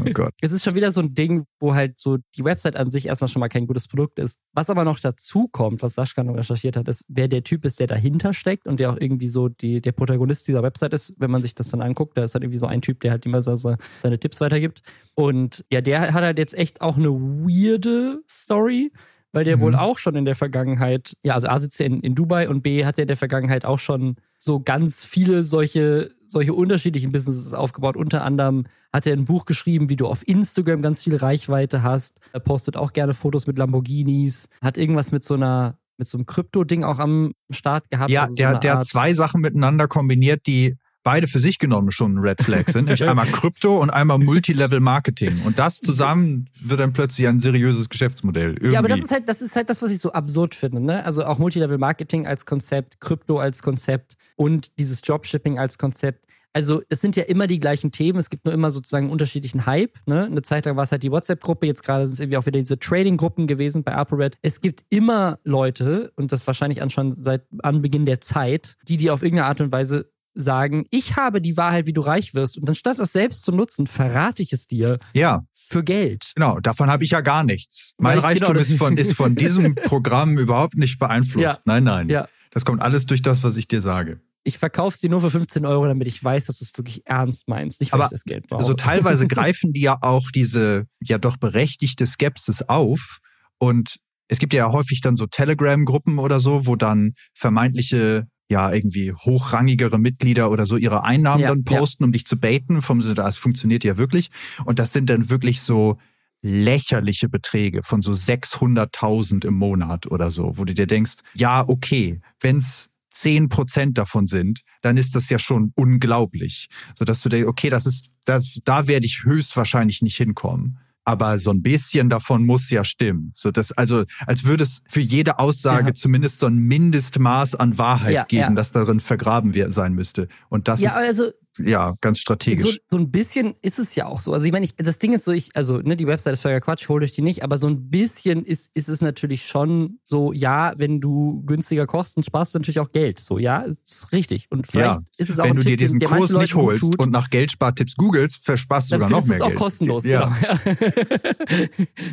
[0.01, 0.33] oh Gott.
[0.41, 3.29] Es ist schon wieder so ein Ding, wo halt so die Website an sich erstmal
[3.29, 4.37] schon mal kein gutes Produkt ist.
[4.53, 7.65] Was aber noch dazu kommt, was was Sascha noch recherchiert hat, ist, wer der Typ
[7.65, 11.15] ist, der dahinter steckt und der auch irgendwie so die, der Protagonist dieser Website ist,
[11.19, 12.17] wenn man sich das dann anguckt.
[12.17, 14.83] Da ist halt irgendwie so ein Typ, der halt immer so seine Tipps weitergibt.
[15.15, 18.91] Und ja, der hat halt jetzt echt auch eine weirde Story
[19.33, 19.61] weil der mhm.
[19.63, 22.63] wohl auch schon in der Vergangenheit, ja, also A sitzt ja in, in Dubai und
[22.63, 27.55] B hat er in der Vergangenheit auch schon so ganz viele solche, solche unterschiedlichen Businesses
[27.55, 27.97] aufgebaut.
[27.97, 32.21] Unter anderem hat er ein Buch geschrieben, wie du auf Instagram ganz viel Reichweite hast.
[32.33, 36.27] Er postet auch gerne Fotos mit Lamborghinis, hat irgendwas mit so einer mit so einem
[36.27, 38.11] Krypto-Ding auch am Start gehabt.
[38.11, 41.91] Ja, also so der, der hat zwei Sachen miteinander kombiniert, die beide für sich genommen
[41.91, 45.41] schon Red Flag sind, nämlich einmal Krypto und einmal Multilevel Marketing.
[45.45, 48.51] Und das zusammen wird dann plötzlich ein seriöses Geschäftsmodell.
[48.51, 48.73] Irgendwie.
[48.73, 50.81] Ja, aber das ist halt, das ist halt das, was ich so absurd finde.
[50.81, 51.05] Ne?
[51.05, 56.27] Also auch Multilevel Marketing als Konzept, Krypto als Konzept und dieses Dropshipping als Konzept.
[56.53, 59.67] Also es sind ja immer die gleichen Themen, es gibt nur immer sozusagen einen unterschiedlichen
[59.67, 59.99] Hype.
[60.07, 60.25] Ne?
[60.25, 62.59] Eine Zeit lang war es halt die WhatsApp-Gruppe, jetzt gerade sind es irgendwie auch wieder
[62.59, 64.37] diese Trading-Gruppen gewesen bei ApoRed.
[64.43, 69.11] Es gibt immer Leute, und das wahrscheinlich an schon seit Anbeginn der Zeit, die die
[69.11, 72.59] auf irgendeine Art und Weise sagen, ich habe die Wahrheit, wie du reich wirst.
[72.59, 74.99] Und anstatt das selbst zu nutzen, verrate ich es dir.
[75.15, 75.45] Ja.
[75.53, 76.33] Für Geld.
[76.35, 77.95] Genau, davon habe ich ja gar nichts.
[77.99, 81.57] Mein Reichtum genau, ist, von, ist von diesem Programm überhaupt nicht beeinflusst.
[81.57, 81.59] Ja.
[81.65, 82.09] Nein, nein.
[82.09, 82.29] Ja.
[82.51, 84.21] Das kommt alles durch das, was ich dir sage.
[84.45, 87.49] Ich verkaufe sie nur für 15 Euro, damit ich weiß, dass du es wirklich ernst
[87.49, 88.61] meinst, nicht weil Aber ich das Geld brauche.
[88.61, 93.19] Also teilweise greifen die ja auch diese ja doch berechtigte Skepsis auf
[93.59, 93.97] und
[94.29, 99.99] es gibt ja häufig dann so Telegram-Gruppen oder so, wo dann vermeintliche ja irgendwie hochrangigere
[99.99, 102.07] Mitglieder oder so ihre Einnahmen ja, dann posten, ja.
[102.07, 102.83] um dich zu baiten.
[102.83, 104.31] Vom Sinne, das funktioniert ja wirklich.
[104.65, 105.99] Und das sind dann wirklich so
[106.43, 112.21] lächerliche Beträge von so 600.000 im Monat oder so, wo du dir denkst, ja, okay,
[112.41, 116.68] wenn's zehn Prozent davon sind, dann ist das ja schon unglaublich.
[116.94, 121.38] So dass du denkst, okay, das ist, da, da werde ich höchstwahrscheinlich nicht hinkommen aber
[121.38, 123.33] so ein bisschen davon muss ja stimmen.
[123.35, 125.94] So dass, also, als würde es für jede Aussage ja.
[125.94, 128.51] zumindest so ein Mindestmaß an Wahrheit ja, geben, ja.
[128.51, 130.29] das darin vergraben sein müsste.
[130.48, 131.09] Und das ja, ist.
[131.09, 132.81] Also ja, ganz strategisch.
[132.87, 134.33] So, so, ein bisschen ist es ja auch so.
[134.33, 136.61] Also ich meine, ich, das Ding ist so, ich, also ne, die Website ist völliger
[136.61, 140.33] Quatsch, hol euch die nicht, aber so ein bisschen ist, ist es natürlich schon so,
[140.33, 143.21] ja, wenn du günstiger kochst, dann sparst du natürlich auch Geld.
[143.21, 144.47] So, ja, ist richtig.
[144.51, 147.12] Und vielleicht ja, ist es auch Wenn du Tipp, dir diesen Kurs nicht holst und
[147.12, 149.41] nach Geldspartipps googelst, versparst du sogar noch mehr Geld.
[149.41, 150.35] Das ist auch kostenlos, ja.
[150.41, 150.77] genau.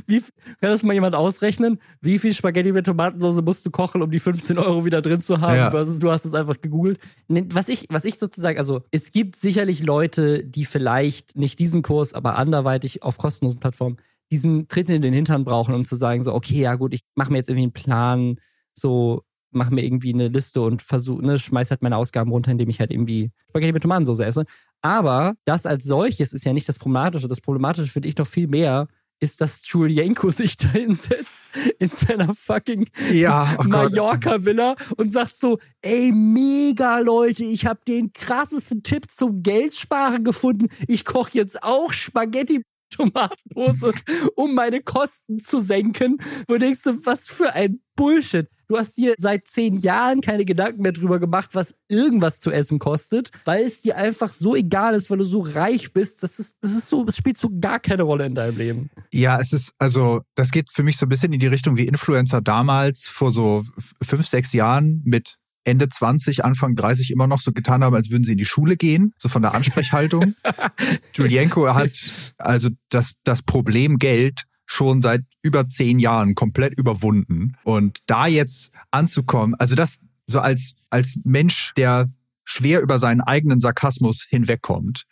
[0.07, 1.79] Wie, kann das mal jemand ausrechnen?
[2.01, 5.39] Wie viel Spaghetti mit Tomatensauce musst du kochen, um die 15 Euro wieder drin zu
[5.39, 5.55] haben?
[5.55, 5.71] Ja.
[5.71, 6.99] Versus du hast es einfach gegoogelt.
[7.27, 11.83] Was ich, was ich sozusagen, also es gibt gibt sicherlich Leute, die vielleicht nicht diesen
[11.83, 13.97] Kurs, aber anderweitig auf kostenlosen Plattformen
[14.31, 17.31] diesen Tritt in den Hintern brauchen, um zu sagen, so, okay, ja gut, ich mache
[17.31, 18.39] mir jetzt irgendwie einen Plan,
[18.73, 22.69] so, mache mir irgendwie eine Liste und versuche, ne, schmeiß halt meine Ausgaben runter, indem
[22.69, 24.45] ich halt irgendwie Spaghetti mit Tomatensauce esse.
[24.81, 27.27] Aber das als solches ist ja nicht das Problematische.
[27.27, 28.87] Das Problematische finde ich doch viel mehr,
[29.19, 31.41] ist, dass Julienko sich da hinsetzt
[31.79, 38.13] in seiner fucking ja, oh Mallorca-Villa und sagt so, ey, mega Leute, ich habe den
[38.13, 40.69] krassesten Tipp zum Geldsparen gefunden.
[40.87, 43.93] Ich koche jetzt auch Spaghetti Tomatensauce,
[44.35, 46.17] um meine Kosten zu senken.
[46.47, 48.47] Wo denkst du, was für ein Bullshit.
[48.69, 52.77] Du hast dir seit zehn Jahren keine Gedanken mehr drüber gemacht, was irgendwas zu essen
[52.77, 56.21] kostet, weil es dir einfach so egal ist, weil du so reich bist.
[56.21, 58.91] Das ist, das ist so, es spielt so gar keine Rolle in deinem Leben.
[59.11, 61.87] Ja, es ist, also, das geht für mich so ein bisschen in die Richtung wie
[61.87, 63.63] Influencer damals vor so
[64.03, 68.23] fünf, sechs Jahren mit Ende 20, Anfang 30 immer noch so getan haben, als würden
[68.23, 70.35] sie in die Schule gehen, so von der Ansprechhaltung.
[71.15, 77.57] Julienko hat also das, das Problem Geld schon seit über zehn Jahren komplett überwunden.
[77.63, 82.07] Und da jetzt anzukommen, also das so als, als Mensch, der
[82.45, 85.05] schwer über seinen eigenen Sarkasmus hinwegkommt,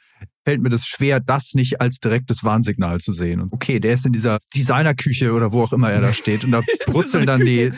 [0.46, 3.42] fällt mir das schwer, das nicht als direktes Warnsignal zu sehen.
[3.42, 6.52] Und okay, der ist in dieser Designerküche oder wo auch immer er da steht und
[6.52, 7.74] da brutzeln dann die,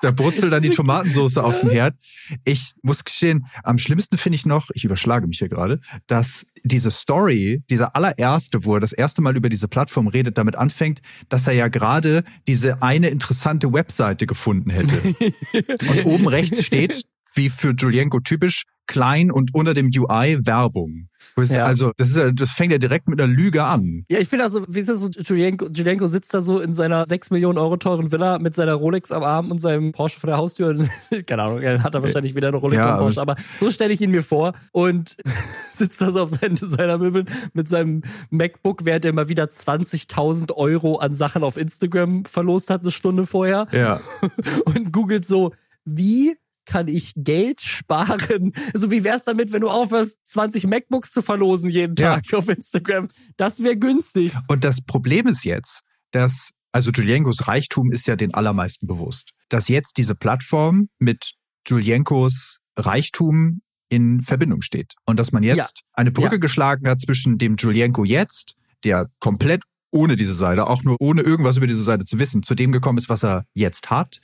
[0.00, 1.96] da brutzelt dann die Tomatensauce auf dem Herd.
[2.44, 6.90] Ich muss gestehen, am schlimmsten finde ich noch, ich überschlage mich hier gerade, dass diese
[6.90, 11.46] Story, dieser allererste, wo er das erste Mal über diese Plattform redet, damit anfängt, dass
[11.46, 15.02] er ja gerade diese eine interessante Webseite gefunden hätte.
[15.88, 17.04] und oben rechts steht,
[17.38, 21.08] wie für Julienko typisch, klein und unter dem UI Werbung.
[21.36, 21.64] Ja.
[21.64, 24.04] Also, das, ist, das fängt ja direkt mit einer Lüge an.
[24.08, 27.06] Ja, ich finde also, wie ist das so, Julienko, Julienko sitzt da so in seiner
[27.06, 30.36] 6 Millionen Euro teuren Villa mit seiner Rolex am Arm und seinem Porsche vor der
[30.36, 30.76] Haustür.
[31.26, 33.92] Keine Ahnung, er hat er wahrscheinlich wieder eine Rolex ja, am Porsche, aber so stelle
[33.92, 35.16] ich ihn mir vor und
[35.74, 40.96] sitzt da so auf seinen Designermöbeln mit seinem MacBook, während er mal wieder 20.000 Euro
[40.96, 43.68] an Sachen auf Instagram verlost hat, eine Stunde vorher.
[43.70, 44.00] Ja.
[44.64, 45.52] Und googelt so,
[45.84, 46.36] wie
[46.68, 48.52] kann ich Geld sparen?
[48.74, 52.38] Also wie wär's damit, wenn du aufhörst, 20 MacBooks zu verlosen jeden Tag ja.
[52.38, 53.08] auf Instagram?
[53.36, 54.32] Das wäre günstig.
[54.48, 55.80] Und das Problem ist jetzt,
[56.12, 61.32] dass, also Julienkos Reichtum ist ja den allermeisten bewusst, dass jetzt diese Plattform mit
[61.66, 64.94] Julienkos Reichtum in Verbindung steht.
[65.06, 65.86] Und dass man jetzt ja.
[65.94, 66.40] eine Brücke ja.
[66.40, 68.54] geschlagen hat zwischen dem Julienko jetzt,
[68.84, 72.54] der komplett ohne diese Seite, auch nur ohne irgendwas über diese Seite zu wissen, zu
[72.54, 74.20] dem gekommen ist, was er jetzt hat,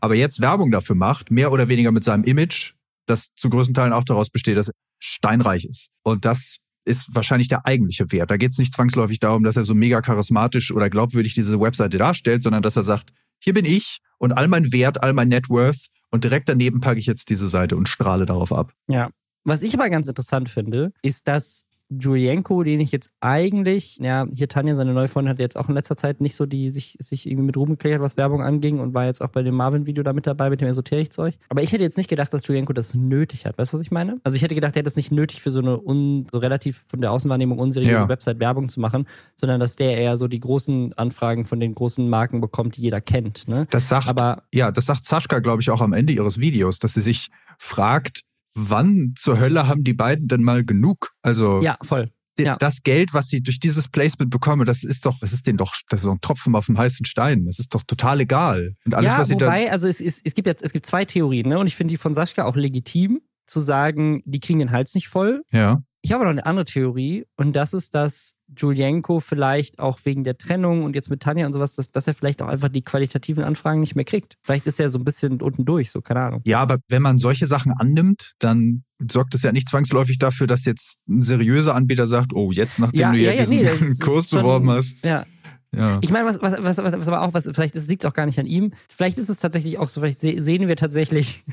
[0.00, 2.74] aber jetzt Werbung dafür macht, mehr oder weniger mit seinem Image,
[3.06, 5.90] das zu größten Teilen auch daraus besteht, dass er steinreich ist.
[6.02, 8.30] Und das ist wahrscheinlich der eigentliche Wert.
[8.30, 11.98] Da geht es nicht zwangsläufig darum, dass er so mega charismatisch oder glaubwürdig diese Webseite
[11.98, 15.48] darstellt, sondern dass er sagt, hier bin ich und all mein Wert, all mein Net
[15.48, 18.72] Worth und direkt daneben packe ich jetzt diese Seite und strahle darauf ab.
[18.88, 19.10] Ja.
[19.44, 24.48] Was ich aber ganz interessant finde, ist, dass Julienko, den ich jetzt eigentlich, ja, hier
[24.48, 27.26] Tanja, seine neue Freundin, hat jetzt auch in letzter Zeit nicht so die, sich, sich
[27.26, 30.12] irgendwie mit Ruhm geklärt, was Werbung anging und war jetzt auch bei dem Marvin-Video da
[30.12, 31.34] mit dabei, mit dem Esoterik-Zeug.
[31.48, 33.56] Aber ich hätte jetzt nicht gedacht, dass Julienko das nötig hat.
[33.56, 34.20] Weißt du, was ich meine?
[34.22, 36.84] Also ich hätte gedacht, er hätte es nicht nötig für so eine un, so relativ
[36.88, 38.08] von der Außenwahrnehmung unseriöse ja.
[38.08, 42.08] Website Werbung zu machen, sondern dass der eher so die großen Anfragen von den großen
[42.08, 43.48] Marken bekommt, die jeder kennt.
[43.48, 43.66] Ne?
[43.70, 46.94] Das sagt, Aber, ja, das sagt Sascha, glaube ich, auch am Ende ihres Videos, dass
[46.94, 48.22] sie sich fragt,
[48.58, 51.12] wann zur Hölle haben die beiden denn mal genug?
[51.22, 52.10] Also ja, voll
[52.44, 52.56] ja.
[52.56, 55.74] das Geld, was sie durch dieses Placement bekommen, das ist doch, das ist denen doch,
[55.88, 57.44] das ist doch ein Tropfen auf dem heißen Stein.
[57.46, 58.74] Das ist doch total egal.
[58.84, 61.04] Und alles, ja, was sie wobei, also es, es, es gibt jetzt, es gibt zwei
[61.04, 61.58] Theorien, ne?
[61.58, 65.08] Und ich finde die von Sascha auch legitim, zu sagen, die kriegen den Hals nicht
[65.08, 65.42] voll.
[65.50, 65.82] Ja.
[66.08, 70.38] Ich habe noch eine andere Theorie und das ist, dass Julienko vielleicht auch wegen der
[70.38, 73.44] Trennung und jetzt mit Tanja und sowas, dass, dass er vielleicht auch einfach die qualitativen
[73.44, 74.38] Anfragen nicht mehr kriegt.
[74.42, 76.40] Vielleicht ist er so ein bisschen unten durch, so keine Ahnung.
[76.46, 80.64] Ja, aber wenn man solche Sachen annimmt, dann sorgt es ja nicht zwangsläufig dafür, dass
[80.64, 84.28] jetzt ein seriöser Anbieter sagt, oh, jetzt nachdem ja, du ja, ja diesen nee, Kurs
[84.28, 85.04] beworben hast.
[85.04, 85.26] Ja,
[85.76, 85.98] ja.
[86.00, 88.38] Ich meine, was, was, was, was aber auch, was, vielleicht liegt es auch gar nicht
[88.38, 88.72] an ihm.
[88.88, 91.44] Vielleicht ist es tatsächlich auch so, vielleicht sehen wir tatsächlich,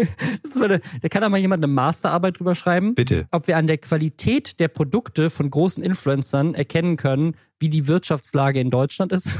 [0.56, 2.94] eine, da kann da mal jemand eine Masterarbeit drüber schreiben.
[2.94, 3.26] Bitte.
[3.30, 8.60] Ob wir an der Qualität der Produkte von großen Influencern erkennen können, wie die Wirtschaftslage
[8.60, 9.38] in Deutschland ist.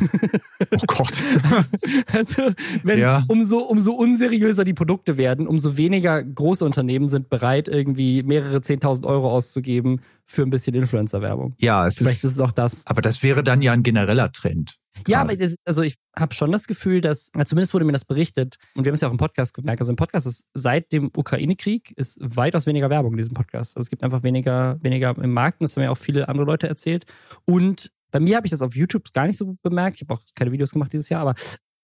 [0.70, 1.22] Oh Gott.
[2.12, 2.50] also,
[2.82, 3.24] wenn ja.
[3.28, 9.06] umso, umso unseriöser die Produkte werden, umso weniger große Unternehmen sind bereit, irgendwie mehrere 10.000
[9.06, 11.54] Euro auszugeben für ein bisschen Influencer-Werbung.
[11.58, 12.86] Ja, es Vielleicht ist, ist es auch das.
[12.86, 14.78] Aber das wäre dann ja ein genereller Trend.
[15.04, 15.10] Gerade.
[15.10, 18.56] Ja, aber das, also ich habe schon das Gefühl, dass, zumindest wurde mir das berichtet,
[18.74, 21.10] und wir haben es ja auch im Podcast gemerkt, also im Podcast ist seit dem
[21.16, 23.76] Ukraine-Krieg ist weitaus weniger Werbung in diesem Podcast.
[23.76, 26.46] Also es gibt einfach weniger, weniger im Markt, und das haben ja auch viele andere
[26.46, 27.06] Leute erzählt.
[27.44, 29.96] Und bei mir habe ich das auf YouTube gar nicht so bemerkt.
[29.96, 31.34] Ich habe auch keine Videos gemacht dieses Jahr, aber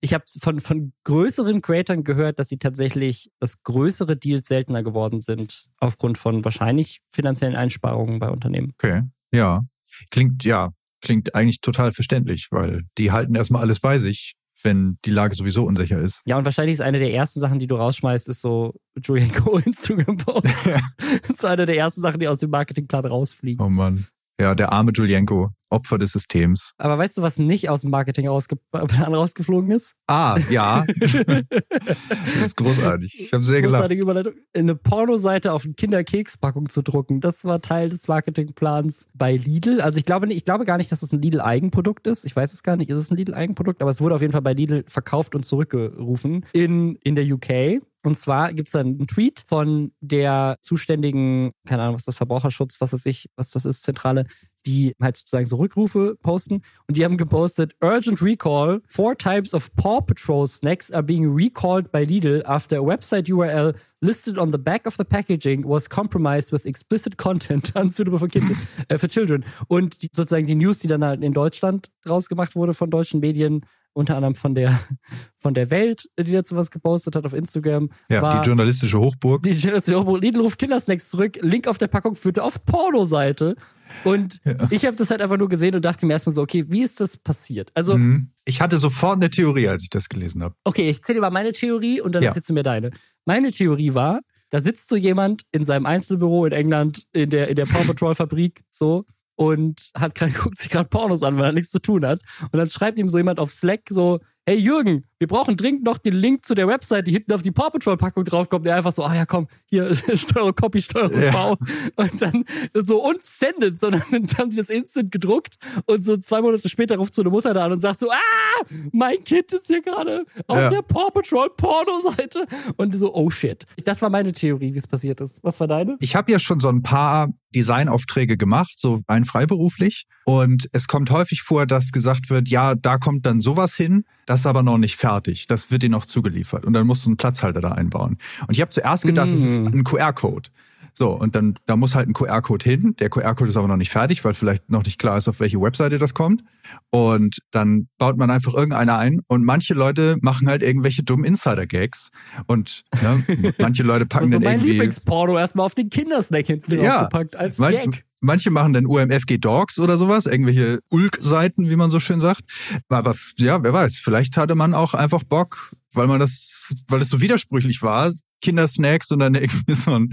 [0.00, 5.22] ich habe von, von größeren Creatoren gehört, dass sie tatsächlich, dass größere Deals seltener geworden
[5.22, 8.72] sind, aufgrund von wahrscheinlich finanziellen Einsparungen bei Unternehmen.
[8.74, 9.62] Okay, ja.
[10.10, 15.10] Klingt, ja, klingt eigentlich total verständlich, weil die halten erstmal alles bei sich, wenn die
[15.10, 16.20] Lage sowieso unsicher ist.
[16.26, 19.58] Ja, und wahrscheinlich ist eine der ersten Sachen, die du rausschmeißt, ist so Julian Co.
[19.58, 20.46] Instagram-Post.
[20.66, 20.80] Ja.
[21.22, 23.64] das ist eine der ersten Sachen, die aus dem Marketingplan rausfliegen.
[23.64, 24.06] Oh Mann.
[24.40, 25.50] Ja, der arme Julienko.
[25.74, 26.72] Opfer des Systems.
[26.78, 29.94] Aber weißt du, was nicht aus dem Marketing rausge rausgeflogen ist?
[30.06, 30.84] Ah, ja.
[30.98, 33.12] das ist großartig.
[33.18, 33.90] Ich habe sehr gelacht.
[33.90, 34.34] Überleitung.
[34.52, 39.80] Eine Pornoseite auf eine Kinderkekspackung zu drucken, das war Teil des Marketingplans bei Lidl.
[39.80, 42.24] Also ich glaube, ich glaube gar nicht, dass es ein Lidl-Eigenprodukt ist.
[42.24, 44.42] Ich weiß es gar nicht, ist es ein Lidl-Eigenprodukt, aber es wurde auf jeden Fall
[44.42, 47.82] bei Lidl verkauft und zurückgerufen in, in der UK.
[48.04, 52.92] Und zwar gibt es einen Tweet von der zuständigen, keine Ahnung, was das Verbraucherschutz, was
[52.92, 54.26] weiß ich, was das ist, Zentrale
[54.66, 56.62] die halt sozusagen so Rückrufe posten.
[56.86, 61.90] Und die haben gepostet, Urgent Recall, four types of Paw Patrol snacks are being recalled
[61.92, 66.52] by Lidl after a website URL listed on the back of the packaging was compromised
[66.52, 69.44] with explicit content unsuitable for, kids, äh, for children.
[69.68, 73.64] Und die, sozusagen die News, die dann halt in Deutschland rausgemacht wurde von deutschen Medien,
[73.94, 74.78] unter anderem von der,
[75.38, 77.90] von der Welt, die dazu was gepostet hat auf Instagram.
[78.10, 79.42] Ja, war die journalistische Hochburg.
[79.42, 80.20] Die journalistische Hochburg.
[80.20, 81.38] Lidl ruft Kindersnacks zurück.
[81.40, 83.56] Link auf der Packung führte auf Porno-Seite.
[84.02, 84.68] Und ja.
[84.70, 87.00] ich habe das halt einfach nur gesehen und dachte mir erstmal so, okay, wie ist
[87.00, 87.70] das passiert?
[87.74, 87.96] Also.
[87.96, 88.30] Mhm.
[88.44, 90.54] Ich hatte sofort eine Theorie, als ich das gelesen habe.
[90.64, 92.28] Okay, ich zähle mal meine Theorie und dann ja.
[92.28, 92.90] erzählst du mir deine.
[93.24, 97.56] Meine Theorie war, da sitzt so jemand in seinem Einzelbüro in England in der, in
[97.56, 99.04] der Paw Patrol Fabrik, so,
[99.36, 102.20] und hat grad, guckt sich gerade Pornos an, weil er nichts zu tun hat.
[102.52, 105.96] Und dann schreibt ihm so jemand auf Slack so, hey Jürgen, wir brauchen dringend noch
[105.96, 108.66] den Link zu der Website, die hinten auf die Paw Patrol Packung draufkommt.
[108.66, 111.32] Der einfach so, ah ja komm, hier Steuerung Copy, Steuerung ja.
[111.32, 111.56] V.
[111.96, 112.44] Und dann
[112.74, 116.96] so und sendet, sondern dann haben die das instant gedruckt und so zwei Monate später
[116.96, 120.26] ruft so eine Mutter da an und sagt so, ah, mein Kind ist hier gerade
[120.46, 120.70] auf ja.
[120.70, 122.46] der Paw Patrol Porno-Seite.
[122.76, 123.64] Und so, oh shit.
[123.84, 125.42] Das war meine Theorie, wie es passiert ist.
[125.42, 125.96] Was war deine?
[126.00, 130.06] Ich habe ja schon so ein paar Designaufträge gemacht, so ein freiberuflich.
[130.24, 134.40] Und es kommt häufig vor, dass gesagt wird, ja, da kommt dann sowas hin, das
[134.40, 135.46] ist aber noch nicht fertig.
[135.46, 136.64] Das wird dir noch zugeliefert.
[136.64, 138.18] Und dann musst du einen Platzhalter da einbauen.
[138.46, 139.66] Und ich habe zuerst gedacht, es ist mm.
[139.66, 140.50] ein QR-Code.
[140.96, 142.94] So, und dann da muss halt ein QR-Code hin.
[143.00, 145.60] Der QR-Code ist aber noch nicht fertig, weil vielleicht noch nicht klar ist, auf welche
[145.60, 146.44] Webseite das kommt.
[146.90, 152.10] Und dann baut man einfach irgendeine ein und manche Leute machen halt irgendwelche dummen Insider-Gags.
[152.46, 154.72] Und ne, manche Leute packen dann mein irgendwie.
[154.72, 158.04] Lieblingsporno erstmal auf den Kindersnack hinten ja, draufgepackt als man, Gag.
[158.24, 162.42] Manche machen dann UMFG Dogs oder sowas, irgendwelche Ulk-Seiten, wie man so schön sagt.
[162.88, 167.10] Aber ja, wer weiß, vielleicht hatte man auch einfach Bock, weil man das, weil es
[167.10, 170.08] so widersprüchlich war, Kindersnacks und dann irgendwie so ein.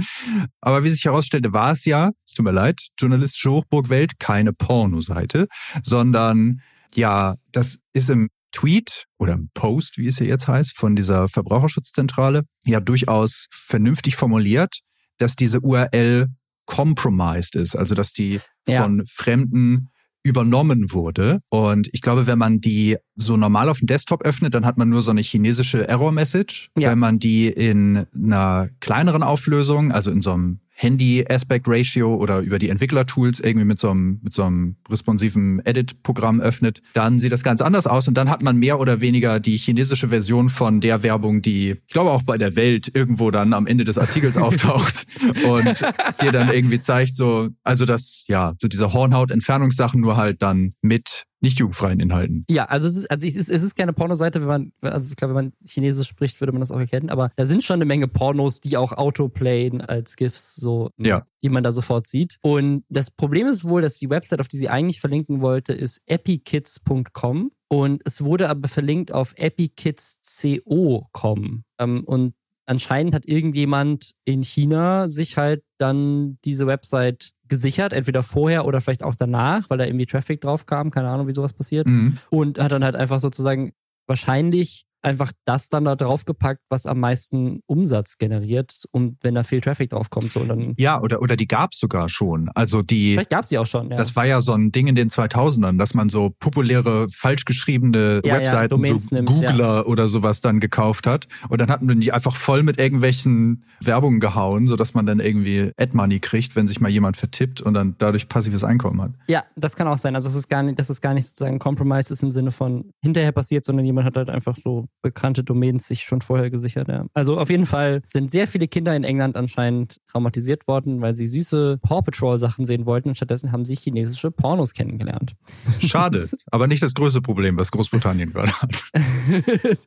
[0.60, 5.48] Aber wie sich herausstellte, war es ja, es tut mir leid, journalistische Hochburgwelt, keine Pornoseite,
[5.82, 6.62] sondern
[6.94, 11.30] ja, das ist im Tweet oder im Post, wie es hier jetzt heißt, von dieser
[11.30, 14.80] Verbraucherschutzzentrale ja durchaus vernünftig formuliert,
[15.18, 16.28] dass diese URL
[16.66, 18.84] compromised ist, also dass die ja.
[18.84, 19.92] von Fremden
[20.24, 21.40] übernommen wurde.
[21.50, 24.90] Und ich glaube, wenn man die so normal auf dem Desktop öffnet, dann hat man
[24.90, 26.70] nur so eine chinesische Error-Message.
[26.78, 26.92] Ja.
[26.92, 32.40] Wenn man die in einer kleineren Auflösung, also in so einem Handy Aspect Ratio oder
[32.40, 37.32] über die Entwicklertools irgendwie mit so einem, mit so einem responsiven Edit-Programm öffnet, dann sieht
[37.32, 38.08] das ganz anders aus.
[38.08, 41.94] Und dann hat man mehr oder weniger die chinesische Version von der Werbung, die, ich
[41.94, 45.06] glaube auch bei der Welt irgendwo dann am Ende des Artikels auftaucht
[45.48, 45.86] und
[46.22, 51.26] dir dann irgendwie zeigt so, also das, ja, so diese Hornhaut-Entfernungssachen nur halt dann mit
[51.42, 52.46] nicht jugendfreien Inhalten.
[52.48, 55.16] Ja, also es ist, also es ist, es ist keine Pornoseite, wenn man, also ich
[55.16, 57.86] glaube, wenn man Chinesisch spricht, würde man das auch erkennen, aber da sind schon eine
[57.86, 61.26] Menge Pornos, die auch Autoplayen als GIFs so, ja.
[61.44, 62.38] die man da sofort sieht.
[62.42, 66.02] Und das Problem ist wohl, dass die Website, auf die sie eigentlich verlinken wollte, ist
[66.06, 71.64] epikids.com und es wurde aber verlinkt auf epikids.co.com.
[71.80, 72.34] Ähm, und
[72.66, 79.04] anscheinend hat irgendjemand in China sich halt dann diese Website gesichert, entweder vorher oder vielleicht
[79.04, 81.86] auch danach, weil da irgendwie Traffic drauf kam, keine Ahnung, wie sowas passiert.
[81.86, 82.18] Mhm.
[82.30, 83.74] Und hat dann halt einfach sozusagen
[84.08, 89.62] wahrscheinlich einfach das dann da draufgepackt, was am meisten Umsatz generiert und wenn da viel
[89.62, 90.32] Traffic draufkommt.
[90.32, 92.50] So, dann ja, oder, oder die gab es sogar schon.
[92.54, 93.14] Also die.
[93.14, 93.98] Vielleicht gab es die auch schon, ja.
[93.98, 98.22] Das war ja so ein Ding in den 2000ern, dass man so populäre, falsch geschriebene
[98.24, 101.28] ja, Webseiten, ja, so nimmt, Googler oder sowas dann gekauft hat.
[101.50, 105.72] Und dann hatten wir die einfach voll mit irgendwelchen Werbungen gehauen, sodass man dann irgendwie
[105.78, 109.12] Ad-Money kriegt, wenn sich mal jemand vertippt und dann dadurch passives Einkommen hat.
[109.28, 110.16] Ja, das kann auch sein.
[110.16, 112.92] Also es ist gar nicht, dass es gar nicht sozusagen Compromise ist im Sinne von
[113.02, 116.88] hinterher passiert, sondern jemand hat halt einfach so bekannte Domains sich schon vorher gesichert.
[116.88, 117.06] Ja.
[117.14, 121.28] Also auf jeden Fall sind sehr viele Kinder in England anscheinend traumatisiert worden, weil sie
[121.28, 125.34] süße Paw Patrol Sachen sehen wollten und stattdessen haben sie chinesische Pornos kennengelernt.
[125.80, 128.92] Schade, aber nicht das größte Problem, was Großbritannien gerade hat.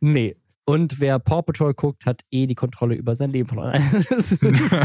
[0.00, 3.82] nee, und wer Paw Patrol guckt, hat eh die Kontrolle über sein Leben verloren.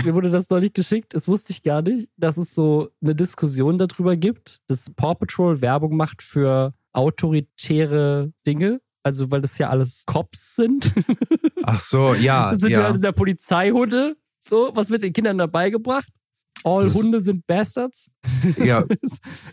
[0.05, 3.77] Mir wurde das neulich geschickt, das wusste ich gar nicht, dass es so eine Diskussion
[3.77, 8.81] darüber gibt, dass Paw Patrol Werbung macht für autoritäre Dinge.
[9.03, 10.93] Also, weil das ja alles Cops sind.
[11.63, 12.51] Ach so, ja.
[12.51, 14.17] Das sind ja, ja dieser Polizeihunde.
[14.39, 16.09] So, was wird den Kindern dabei gebracht?
[16.63, 18.11] All Hunde sind Bastards.
[18.63, 18.85] Ja.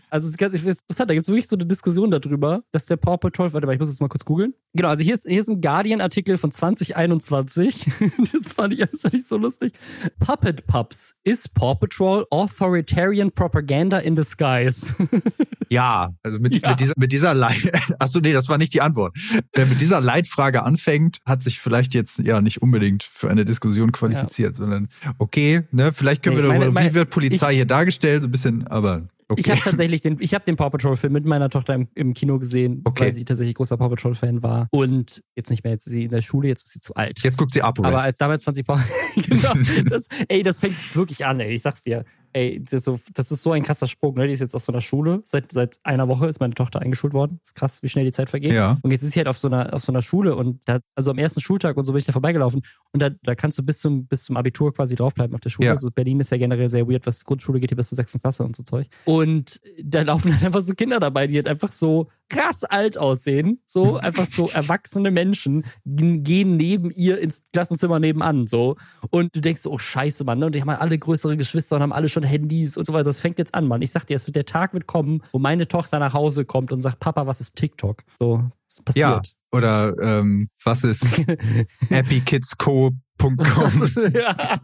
[0.09, 2.97] also es ist ganz interessant, da gibt es wirklich so eine Diskussion darüber, dass der
[2.97, 4.53] Paw Patrol, warte mal, ich muss das mal kurz googeln.
[4.73, 7.87] Genau, also hier ist, hier ist ein Guardian-Artikel von 2021.
[8.33, 9.73] das fand ich alles nicht so lustig.
[10.19, 11.15] Puppet Pups.
[11.23, 14.95] Is Paw Patrol authoritarian propaganda in disguise?
[15.69, 16.69] ja, also mit, ja.
[16.69, 19.15] mit dieser, mit dieser Leit Achso, nee, das war nicht die Antwort.
[19.53, 23.91] Wer mit dieser Leitfrage anfängt, hat sich vielleicht jetzt ja nicht unbedingt für eine Diskussion
[23.91, 24.55] qualifiziert, ja.
[24.55, 28.27] sondern okay, ne, vielleicht können nee, wir darüber, wie wird Polizei ich, hier dargestellt, so
[28.27, 29.41] ein bisschen, aber Okay.
[29.41, 32.13] Ich habe tatsächlich den, ich habe den Paw Patrol Film mit meiner Tochter im, im
[32.13, 33.05] Kino gesehen, okay.
[33.05, 34.69] weil sie tatsächlich großer Paw Patrol Fan war.
[34.71, 37.19] Und jetzt nicht mehr, jetzt ist sie in der Schule, jetzt ist sie zu alt.
[37.21, 38.79] Jetzt guckt sie ab, Aber als damals 20 Paw,
[39.15, 39.53] genau,
[39.89, 42.05] das, ey, das fängt jetzt wirklich an, ey, ich sag's dir
[42.37, 44.15] ey, das ist, so, das ist so ein krasser Sprung.
[44.15, 44.27] Ne?
[44.27, 45.21] Die ist jetzt auf so einer Schule.
[45.23, 47.39] Seit, seit einer Woche ist meine Tochter eingeschult worden.
[47.41, 48.53] ist krass, wie schnell die Zeit vergeht.
[48.53, 48.77] Ja.
[48.81, 51.11] Und jetzt ist sie halt auf so einer, auf so einer Schule und da, also
[51.11, 52.61] am ersten Schultag und so bin ich da vorbeigelaufen.
[52.91, 55.67] Und da, da kannst du bis zum, bis zum Abitur quasi draufbleiben auf der Schule.
[55.67, 55.73] Ja.
[55.73, 58.43] Also Berlin ist ja generell sehr weird, was Grundschule geht hier bis zur sechsten Klasse
[58.43, 58.87] und so Zeug.
[59.05, 63.61] Und da laufen halt einfach so Kinder dabei, die halt einfach so krass alt aussehen.
[63.65, 68.47] So, einfach so erwachsene Menschen gehen neben ihr ins Klassenzimmer nebenan.
[68.47, 68.75] So.
[69.09, 70.39] Und du denkst so, oh Scheiße, Mann.
[70.39, 70.47] Ne?
[70.47, 73.05] Und die haben halt alle größere Geschwister und haben alle schon Handys und so weiter.
[73.05, 73.81] Das fängt jetzt an, Mann.
[73.81, 76.71] Ich sag dir, es wird, der Tag wird kommen, wo meine Tochter nach Hause kommt
[76.71, 78.03] und sagt, Papa, was ist TikTok?
[78.19, 79.05] So, das passiert.
[79.05, 79.21] Ja.
[79.51, 81.23] Oder ähm, was ist
[81.89, 82.93] happykidsco.com?
[84.13, 84.59] ja.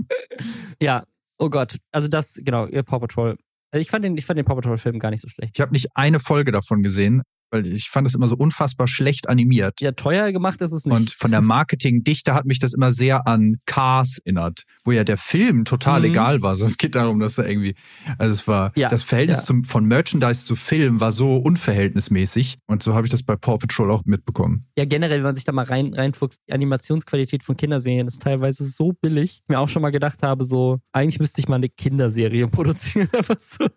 [0.82, 1.04] ja,
[1.38, 1.78] oh Gott.
[1.92, 3.38] Also das, genau, Paw Patrol.
[3.72, 5.54] Also ich fand den, ich fand den Paw Patrol Film gar nicht so schlecht.
[5.56, 7.24] Ich habe nicht eine Folge davon gesehen,
[7.54, 9.80] weil ich fand das immer so unfassbar schlecht animiert.
[9.80, 10.94] Ja, teuer gemacht ist es nicht.
[10.94, 15.18] Und von der Marketingdichte hat mich das immer sehr an Cars erinnert, wo ja der
[15.18, 16.06] Film total mhm.
[16.06, 16.56] egal war.
[16.56, 17.76] So, es geht darum, dass er irgendwie,
[18.18, 19.44] also es war, ja, das Verhältnis ja.
[19.44, 22.58] zum, von Merchandise zu Film war so unverhältnismäßig.
[22.66, 24.66] Und so habe ich das bei Paw Patrol auch mitbekommen.
[24.76, 28.66] Ja, generell, wenn man sich da mal rein, reinfuchst, die Animationsqualität von Kinderserien ist teilweise
[28.66, 29.42] so billig.
[29.44, 33.10] Ich mir auch schon mal gedacht habe, so, eigentlich müsste ich mal eine Kinderserie produzieren.
[33.16, 33.68] einfach so,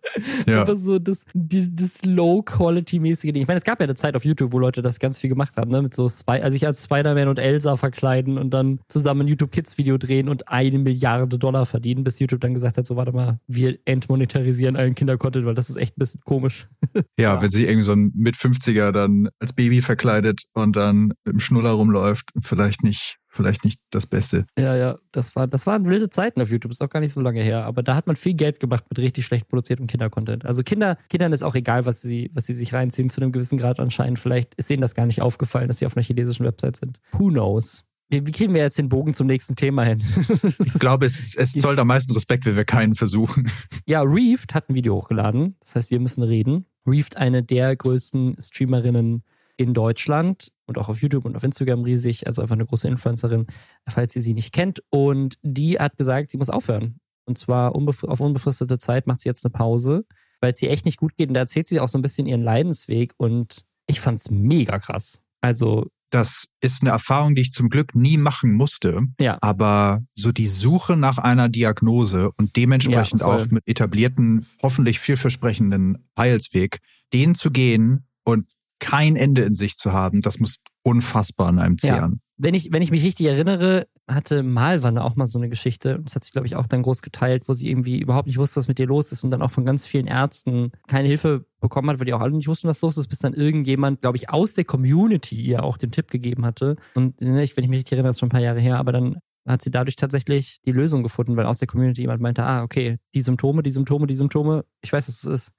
[0.46, 0.62] ja.
[0.62, 3.42] einfach so das, das Low-Quality-mäßige Ding.
[3.42, 5.70] Ich meine, gab ja eine Zeit auf YouTube, wo Leute das ganz viel gemacht haben,
[5.70, 5.82] ne?
[5.82, 9.50] Mit so Spy also sich als Spider-Man und Elsa verkleiden und dann zusammen ein YouTube
[9.50, 13.12] Kids Video drehen und eine Milliarde Dollar verdienen, bis YouTube dann gesagt hat, so warte
[13.12, 16.68] mal, wir entmonetarisieren allen Kindercontent, weil das ist echt ein bisschen komisch.
[17.18, 21.40] Ja, wenn sie irgendwie so ein mit 50er dann als Baby verkleidet und dann im
[21.40, 24.46] Schnuller rumläuft, vielleicht nicht vielleicht nicht das Beste.
[24.58, 27.20] Ja, ja, das, war, das waren wilde Zeiten auf YouTube, ist auch gar nicht so
[27.20, 27.64] lange her.
[27.64, 30.44] Aber da hat man viel Geld gemacht mit richtig schlecht produziertem Kindercontent.
[30.44, 33.58] Also Kinder, Kindern ist auch egal, was sie, was sie sich reinziehen, zu einem gewissen
[33.58, 34.18] Grad anscheinend.
[34.18, 36.98] Vielleicht ist ihnen das gar nicht aufgefallen, dass sie auf einer chinesischen Website sind.
[37.12, 37.84] Who knows?
[38.08, 40.02] Wie, wie kriegen wir jetzt den Bogen zum nächsten Thema hin?
[40.58, 43.50] ich glaube, es, es zollt am meisten Respekt, wenn wir keinen versuchen.
[43.88, 45.56] Ja, Reefed hat ein Video hochgeladen.
[45.60, 46.66] Das heißt, wir müssen reden.
[46.86, 49.22] Reefed, eine der größten Streamerinnen
[49.56, 53.46] in Deutschland und auch auf YouTube und auf Instagram riesig, also einfach eine große Influencerin,
[53.88, 54.82] falls ihr sie nicht kennt.
[54.90, 57.00] Und die hat gesagt, sie muss aufhören.
[57.26, 60.04] Und zwar auf unbefristete Zeit macht sie jetzt eine Pause,
[60.40, 61.28] weil es ihr echt nicht gut geht.
[61.28, 63.14] Und da erzählt sie auch so ein bisschen ihren Leidensweg.
[63.16, 65.20] Und ich fand es mega krass.
[65.40, 69.02] Also das ist eine Erfahrung, die ich zum Glück nie machen musste.
[69.20, 69.38] Ja.
[69.40, 76.08] Aber so die Suche nach einer Diagnose und dementsprechend ja, auch mit etablierten, hoffentlich vielversprechenden
[76.16, 76.78] Heilsweg,
[77.12, 78.46] den zu gehen und
[78.78, 82.12] kein Ende in sich zu haben, das muss unfassbar an einem zehren.
[82.12, 82.18] Ja.
[82.38, 86.00] Wenn ich, wenn ich mich richtig erinnere, hatte Malwanne auch mal so eine Geschichte.
[86.04, 88.56] Das hat sich, glaube ich, auch dann groß geteilt, wo sie irgendwie überhaupt nicht wusste,
[88.56, 91.90] was mit ihr los ist und dann auch von ganz vielen Ärzten keine Hilfe bekommen
[91.90, 94.30] hat, weil die auch alle nicht wussten, was los ist, bis dann irgendjemand, glaube ich,
[94.30, 96.76] aus der Community ihr auch den Tipp gegeben hatte.
[96.94, 98.92] Und ne, wenn ich mich richtig erinnere, das ist schon ein paar Jahre her, aber
[98.92, 99.16] dann
[99.46, 102.98] hat sie dadurch tatsächlich die Lösung gefunden, weil aus der Community jemand meinte, ah, okay,
[103.14, 105.52] die Symptome, die Symptome, die Symptome, ich weiß, was es ist.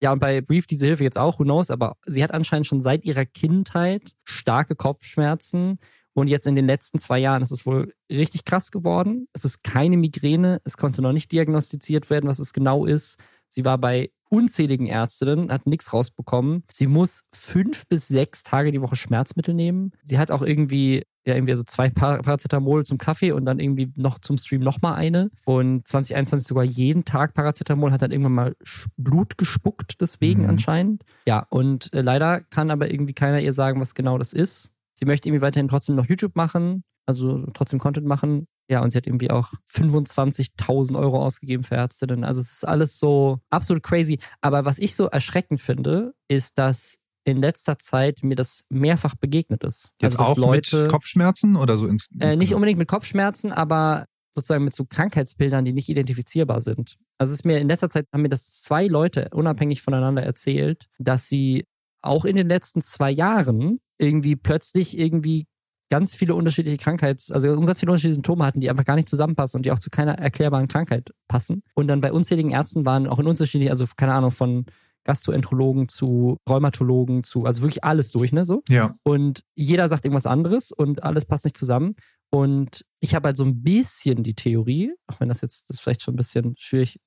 [0.00, 2.82] Ja, und bei Brief diese Hilfe jetzt auch, who knows, aber sie hat anscheinend schon
[2.82, 5.78] seit ihrer Kindheit starke Kopfschmerzen.
[6.12, 9.28] Und jetzt in den letzten zwei Jahren ist es wohl richtig krass geworden.
[9.34, 10.60] Es ist keine Migräne.
[10.64, 13.18] Es konnte noch nicht diagnostiziert werden, was es genau ist.
[13.48, 16.64] Sie war bei unzähligen Ärztinnen, hat nichts rausbekommen.
[16.72, 19.92] Sie muss fünf bis sechs Tage die Woche Schmerzmittel nehmen.
[20.02, 24.20] Sie hat auch irgendwie ja irgendwie so zwei Paracetamol zum Kaffee und dann irgendwie noch
[24.20, 25.30] zum Stream nochmal eine.
[25.44, 28.56] Und 2021 sogar jeden Tag Paracetamol, hat dann irgendwann mal
[28.96, 30.50] Blut gespuckt, deswegen mhm.
[30.50, 31.02] anscheinend.
[31.26, 34.72] Ja, und äh, leider kann aber irgendwie keiner ihr sagen, was genau das ist.
[34.94, 38.46] Sie möchte irgendwie weiterhin trotzdem noch YouTube machen, also trotzdem Content machen.
[38.68, 42.24] Ja, und sie hat irgendwie auch 25.000 Euro ausgegeben für Ärztinnen.
[42.24, 44.18] Also es ist alles so absolut crazy.
[44.40, 49.64] Aber was ich so erschreckend finde, ist, dass in letzter Zeit mir das mehrfach begegnet
[49.64, 49.90] ist.
[50.00, 51.86] Jetzt also, auch Leute, mit Kopfschmerzen oder so?
[51.86, 56.96] Ins, äh, nicht unbedingt mit Kopfschmerzen, aber sozusagen mit so Krankheitsbildern, die nicht identifizierbar sind.
[57.18, 60.86] Also es ist mir in letzter Zeit haben mir das zwei Leute unabhängig voneinander erzählt,
[60.98, 61.64] dass sie
[62.00, 65.46] auch in den letzten zwei Jahren irgendwie plötzlich irgendwie
[65.90, 69.58] ganz viele unterschiedliche Krankheits-, also ganz viele unterschiedliche Symptome hatten, die einfach gar nicht zusammenpassen
[69.58, 71.62] und die auch zu keiner erklärbaren Krankheit passen.
[71.74, 74.66] Und dann bei unzähligen Ärzten waren auch in unterschiedlichen, also keine Ahnung, von
[75.06, 78.44] Gastroenterologen zu Rheumatologen zu, also wirklich alles durch, ne?
[78.44, 78.62] So.
[78.68, 78.94] Ja.
[79.04, 81.94] Und jeder sagt irgendwas anderes und alles passt nicht zusammen.
[82.30, 86.02] Und ich habe halt so ein bisschen die Theorie, auch wenn das jetzt das vielleicht
[86.02, 86.98] schon ein bisschen schwierig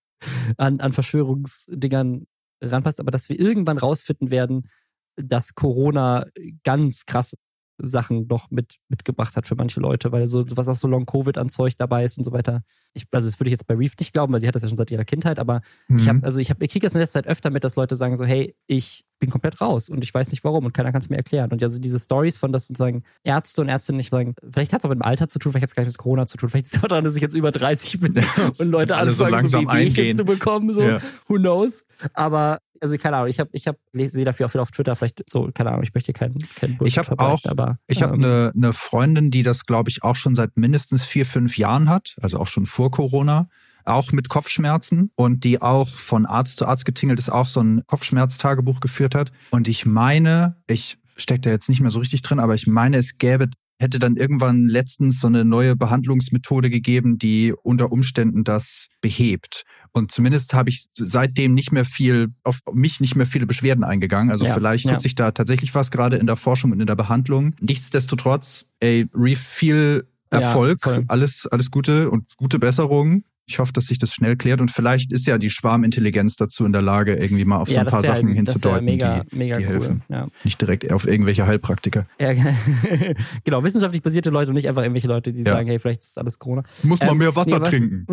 [0.58, 2.26] an, an Verschwörungsdingern
[2.62, 4.70] ranpasst, aber dass wir irgendwann rausfinden werden,
[5.16, 6.26] dass Corona
[6.64, 7.36] ganz krasse
[7.82, 11.50] Sachen noch mit, mitgebracht hat für manche Leute, weil so was auch so Long-Covid an
[11.50, 12.64] Zeug dabei ist und so weiter.
[12.94, 14.70] Ich, also das würde ich jetzt bei Reef nicht glauben, weil sie hat das ja
[14.70, 16.00] schon seit ihrer Kindheit, aber mhm.
[16.00, 17.96] ich habe, also ich habe, ich kriege das in letzter Zeit öfter mit, dass Leute
[17.96, 21.01] sagen so, hey, ich bin komplett raus und ich weiß nicht warum und keiner kann
[21.01, 21.51] es mir erklären.
[21.51, 24.82] Und ja, so diese Stories von, dass sozusagen Ärzte und Ärztinnen nicht sagen, vielleicht hat
[24.82, 26.38] es auch mit dem Alter zu tun, vielleicht hat es gar nicht mit Corona zu
[26.38, 28.13] tun, vielleicht ist es daran, dass ich jetzt über 30 bin
[28.57, 31.01] und Leute anfangen, so, so Wehwehchen zu bekommen, so, ja.
[31.28, 31.86] who knows.
[32.13, 35.24] Aber also keine Ahnung, ich habe, ich habe, sehe dafür auch viel auf Twitter, vielleicht
[35.30, 38.61] so, keine Ahnung, ich möchte keinen kein Ich habe auch, aber, ich habe eine ähm,
[38.61, 42.39] ne Freundin, die das, glaube ich, auch schon seit mindestens vier, fünf Jahren hat, also
[42.39, 43.49] auch schon vor Corona
[43.86, 47.84] auch mit Kopfschmerzen und die auch von Arzt zu Arzt getingelt ist, auch so ein
[47.88, 49.32] Kopfschmerztagebuch geführt hat.
[49.51, 52.97] Und ich meine, ich stecke da jetzt nicht mehr so richtig drin, aber ich meine,
[52.97, 53.49] es gäbe
[53.80, 59.63] hätte dann irgendwann letztens so eine neue Behandlungsmethode gegeben, die unter Umständen das behebt.
[59.93, 64.32] Und zumindest habe ich seitdem nicht mehr viel, auf mich nicht mehr viele Beschwerden eingegangen.
[64.32, 66.95] Also ja, vielleicht tut sich da tatsächlich was gerade in der Forschung und in der
[66.95, 67.55] Behandlung.
[67.61, 73.86] Nichtsdestotrotz, ey, Reef, viel Erfolg, ja, alles, alles Gute und gute Besserung ich hoffe, dass
[73.86, 77.45] sich das schnell klärt und vielleicht ist ja die Schwarmintelligenz dazu in der Lage, irgendwie
[77.45, 79.72] mal auf ja, so ein paar wär, Sachen hinzudeuten, mega, die, mega die cool.
[79.72, 80.02] helfen.
[80.10, 80.28] Ja.
[80.43, 82.06] Nicht direkt auf irgendwelche Heilpraktiker.
[82.20, 82.34] Ja,
[83.43, 86.38] genau, wissenschaftlich basierte Leute und nicht einfach irgendwelche Leute, die sagen, hey, vielleicht ist alles
[86.38, 86.64] Corona.
[86.84, 88.06] Muss man ähm, mehr Wasser nee, was, trinken.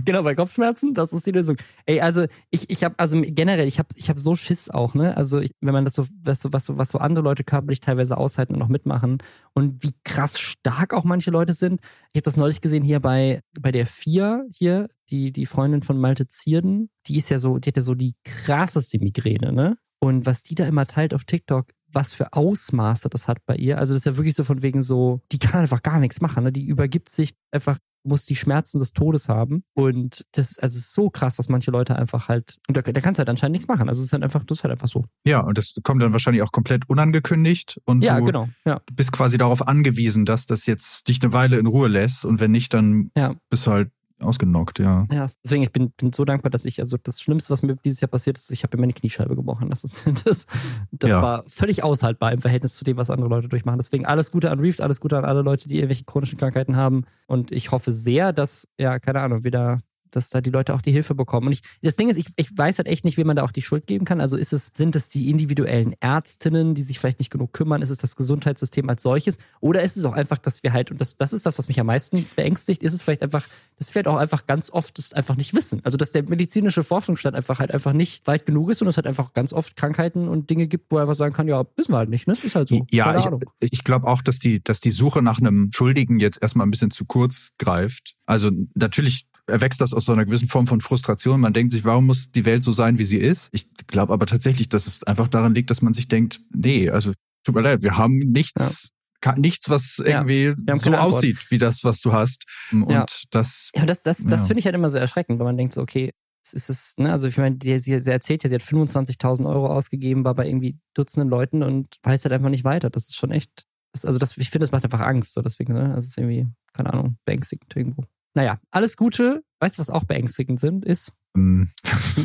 [0.04, 1.56] genau, bei Kopfschmerzen, das ist die Lösung.
[1.86, 5.16] Ey, also ich, ich habe, also generell, ich habe ich hab so Schiss auch, ne?
[5.16, 7.80] Also ich, wenn man das so, was so, was so, was so andere Leute körperlich
[7.80, 9.18] teilweise aushalten und noch mitmachen
[9.52, 11.80] und wie krass stark auch manche Leute sind.
[12.12, 13.86] Ich habe das neulich gesehen hier bei, bei der
[14.24, 16.90] Vier hier, die, die Freundin von Malte Zierden.
[17.06, 19.76] Die ist ja so, die hat ja so die krasseste Migräne, ne?
[20.00, 23.78] Und was die da immer teilt auf TikTok, was für Ausmaße das hat bei ihr.
[23.78, 26.44] Also das ist ja wirklich so von wegen so, die kann einfach gar nichts machen.
[26.44, 26.52] Ne?
[26.52, 29.64] Die übergibt sich einfach muss die Schmerzen des Todes haben.
[29.74, 32.56] Und das also ist so krass, was manche Leute einfach halt.
[32.68, 33.88] Und da, da kannst du halt anscheinend nichts machen.
[33.88, 35.04] Also es ist halt einfach, das ist halt einfach so.
[35.26, 37.80] Ja, und das kommt dann wahrscheinlich auch komplett unangekündigt.
[37.84, 38.48] Und ja, du genau.
[38.64, 38.80] Ja.
[38.92, 42.24] bist quasi darauf angewiesen, dass das jetzt dich eine Weile in Ruhe lässt.
[42.24, 43.34] Und wenn nicht, dann ja.
[43.48, 43.90] bist du halt
[44.24, 45.06] ausgenockt, ja.
[45.12, 48.00] Ja, deswegen, ich bin, bin so dankbar, dass ich, also das Schlimmste, was mir dieses
[48.00, 49.70] Jahr passiert ist, ich habe mir meine Kniescheibe gebrochen.
[49.70, 50.46] Das, ist, das,
[50.90, 51.22] das ja.
[51.22, 53.78] war völlig aushaltbar im Verhältnis zu dem, was andere Leute durchmachen.
[53.78, 57.04] Deswegen alles Gute an Reefed, alles Gute an alle Leute, die irgendwelche chronischen Krankheiten haben.
[57.26, 59.80] Und ich hoffe sehr, dass, ja, keine Ahnung, wieder
[60.16, 61.48] dass da die Leute auch die Hilfe bekommen.
[61.48, 63.50] Und ich, das Ding ist, ich, ich weiß halt echt nicht, wie man da auch
[63.50, 64.20] die Schuld geben kann.
[64.20, 67.82] Also ist es, sind es die individuellen Ärztinnen, die sich vielleicht nicht genug kümmern?
[67.82, 69.38] Ist es das Gesundheitssystem als solches?
[69.60, 71.80] Oder ist es auch einfach, dass wir halt, und das, das ist das, was mich
[71.80, 73.44] am meisten beängstigt, ist es vielleicht einfach,
[73.78, 75.80] dass wir halt auch einfach ganz oft das einfach nicht wissen.
[75.84, 79.06] Also dass der medizinische Forschungsstand einfach halt einfach nicht weit genug ist und es halt
[79.06, 81.98] einfach ganz oft Krankheiten und Dinge gibt, wo er einfach sagen kann, ja, wissen wir
[81.98, 82.34] halt nicht, ne?
[82.42, 82.86] Ist halt so.
[82.90, 83.26] Ja, ich,
[83.72, 86.90] ich glaube auch, dass die, dass die Suche nach einem Schuldigen jetzt erstmal ein bisschen
[86.90, 88.14] zu kurz greift.
[88.26, 91.40] Also natürlich erwächst das aus so einer gewissen Form von Frustration.
[91.40, 93.48] Man denkt sich, warum muss die Welt so sein, wie sie ist?
[93.52, 97.12] Ich glaube aber tatsächlich, dass es einfach daran liegt, dass man sich denkt, nee, also
[97.44, 98.90] tut mir leid, wir haben nichts,
[99.24, 99.34] ja.
[99.36, 102.44] nichts, was irgendwie ja, so aussieht wie das, was du hast.
[102.72, 103.06] Und ja.
[103.30, 103.70] das.
[103.74, 106.10] Ja, das, das, das finde ich halt immer so erschreckend, wenn man denkt so, okay,
[106.52, 110.24] ist es, ne, also ich meine, sie, sie, erzählt ja, sie hat 25.000 Euro ausgegeben,
[110.24, 112.90] war bei irgendwie Dutzenden Leuten und weiß halt einfach nicht weiter.
[112.90, 115.32] Das ist schon echt, das, also das, ich finde, das macht einfach Angst.
[115.32, 118.04] So deswegen, ne, das ist irgendwie, keine Ahnung, beängstigend irgendwo.
[118.34, 119.42] Naja, alles Gute.
[119.60, 121.12] Weißt du, was auch beängstigend sind, ist.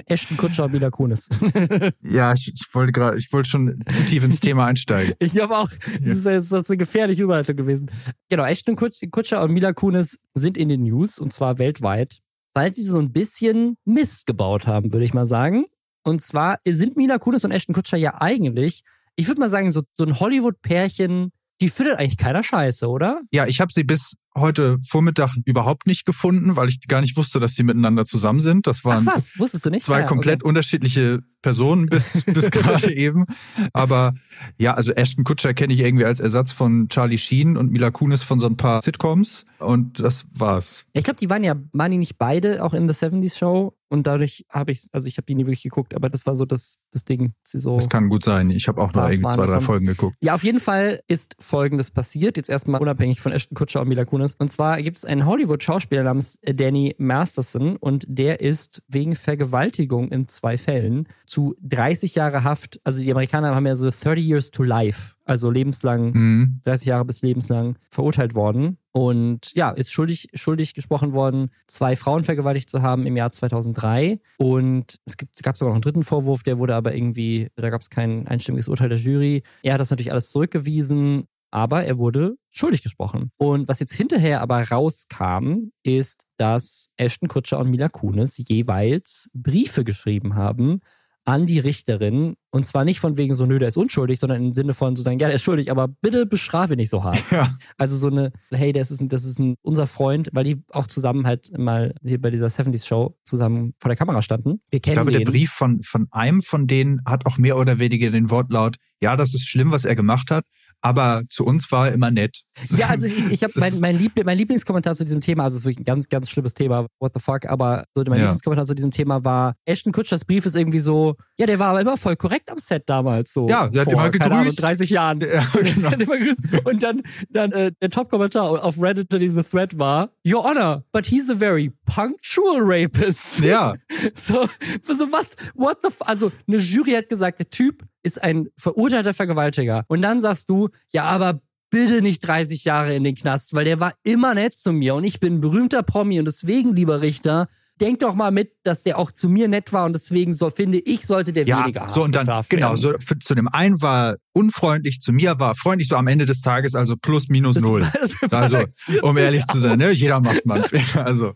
[0.05, 1.27] Ashton Kutscher und Mila Kunis.
[2.03, 5.15] ja, ich, ich wollte gerade, ich wollte schon zu tief ins Thema einsteigen.
[5.19, 5.69] ich glaube auch,
[6.01, 7.89] das ist, das ist eine gefährliche Überleitung gewesen.
[8.29, 12.19] Genau, Ashton Kutscher und Mila Kunis sind in den News und zwar weltweit,
[12.53, 15.65] weil sie so ein bisschen Mist gebaut haben, würde ich mal sagen.
[16.03, 18.83] Und zwar sind Mila Kunis und Ashton Kutscher ja eigentlich,
[19.15, 21.31] ich würde mal sagen, so, so ein Hollywood-Pärchen,
[21.61, 23.21] die findet eigentlich keiner scheiße, oder?
[23.31, 27.39] Ja, ich habe sie bis heute Vormittag überhaupt nicht gefunden, weil ich gar nicht wusste,
[27.39, 28.67] dass sie miteinander zusammen sind.
[28.67, 29.85] Das waren Ach was, wusstest du nicht?
[29.85, 30.49] zwei ja, komplett okay.
[30.49, 33.25] unterschiedliche Personen bis, bis gerade eben.
[33.73, 34.13] Aber
[34.57, 38.23] ja, also Ashton Kutscher kenne ich irgendwie als Ersatz von Charlie Sheen und Mila Kunis
[38.23, 39.45] von so ein paar Sitcoms.
[39.59, 40.85] Und das war's.
[40.93, 43.73] Ich glaube, die waren ja, waren die nicht beide auch in The 70s Show?
[43.89, 46.45] Und dadurch habe ich, also ich habe die nie wirklich geguckt, aber das war so
[46.45, 47.33] das, das Ding.
[47.43, 48.49] Sie so das kann gut sein.
[48.51, 50.15] Ich habe auch nur irgendwie zwei, drei Folgen geguckt.
[50.21, 52.37] Ja, auf jeden Fall ist Folgendes passiert.
[52.37, 54.35] Jetzt erstmal unabhängig von Ashton Kutscher und Mila Kunis.
[54.35, 60.27] Und zwar gibt es einen Hollywood-Schauspieler namens Danny Masterson und der ist wegen Vergewaltigung in
[60.27, 62.79] zwei Fällen zu 30 Jahre Haft.
[62.83, 66.61] Also die Amerikaner haben ja so 30 Years to Life also lebenslang, mhm.
[66.63, 68.79] 30 Jahre bis lebenslang verurteilt worden.
[68.91, 74.19] Und ja, ist schuldig, schuldig gesprochen worden, zwei Frauen vergewaltigt zu haben im Jahr 2003.
[74.37, 77.81] Und es gibt, gab sogar noch einen dritten Vorwurf, der wurde aber irgendwie, da gab
[77.81, 79.43] es kein einstimmiges Urteil der Jury.
[79.61, 83.29] Er hat das natürlich alles zurückgewiesen, aber er wurde schuldig gesprochen.
[83.37, 89.83] Und was jetzt hinterher aber rauskam, ist, dass Ashton Kutscher und Mila Kunis jeweils Briefe
[89.83, 90.81] geschrieben haben
[91.29, 92.33] an die Richterin.
[92.49, 95.03] Und zwar nicht von wegen so, nö, der ist unschuldig, sondern im Sinne von zu
[95.03, 97.23] sagen, ja, der ist schuldig, aber bitte bestrafe nicht so hart.
[97.31, 97.55] Ja.
[97.77, 100.87] Also so eine, hey, das ist, ein, das ist ein, unser Freund, weil die auch
[100.87, 104.61] zusammen halt mal hier bei dieser 70s Show zusammen vor der Kamera standen.
[104.71, 105.23] Wir kennen ich glaube, den.
[105.23, 109.15] der Brief von, von einem von denen hat auch mehr oder weniger den Wortlaut, ja,
[109.15, 110.45] das ist schlimm, was er gemacht hat,
[110.81, 112.41] aber zu uns war er immer nett.
[112.69, 115.61] Ja, also ich, ich habe mein, mein, Liebl mein Lieblingskommentar zu diesem Thema, also es
[115.61, 118.25] ist wirklich ein ganz, ganz schlimmes Thema, what the fuck, aber so mein ja.
[118.25, 121.81] Lieblingskommentar zu diesem Thema war, Ashton Kutschers Brief ist irgendwie so, ja, der war aber
[121.81, 123.47] immer voll korrekt am Set damals so.
[123.47, 124.31] Ja, der vor, hat immer gegrüßt.
[124.31, 125.19] Ahnung, 30 Jahren.
[125.21, 125.89] Ja, genau.
[125.91, 126.65] immer gegrüßt.
[126.65, 131.05] Und dann, dann äh, der Top-Kommentar auf Reddit in diesem Thread war, Your Honor, but
[131.05, 133.39] he's a very punctual rapist.
[133.39, 133.75] Ja.
[134.13, 134.47] so,
[134.83, 139.13] so was, what the f also eine Jury hat gesagt, der Typ ist ein verurteilter
[139.13, 139.83] Vergewaltiger.
[139.87, 143.79] Und dann sagst du, ja, aber bitte nicht 30 Jahre in den Knast, weil der
[143.79, 147.47] war immer nett zu mir und ich bin ein berühmter Promi und deswegen, lieber Richter,
[147.79, 150.79] denk doch mal mit, dass der auch zu mir nett war und deswegen so finde
[150.79, 154.17] ich, sollte der ja, weniger so und dann genau so für, zu dem einen war
[154.33, 157.87] unfreundlich, zu mir war freundlich so am Ende des Tages also plus minus das null.
[158.31, 158.63] also
[159.01, 161.05] um ehrlich zu sein, ne, jeder macht mal einen Fehler.
[161.05, 161.33] Also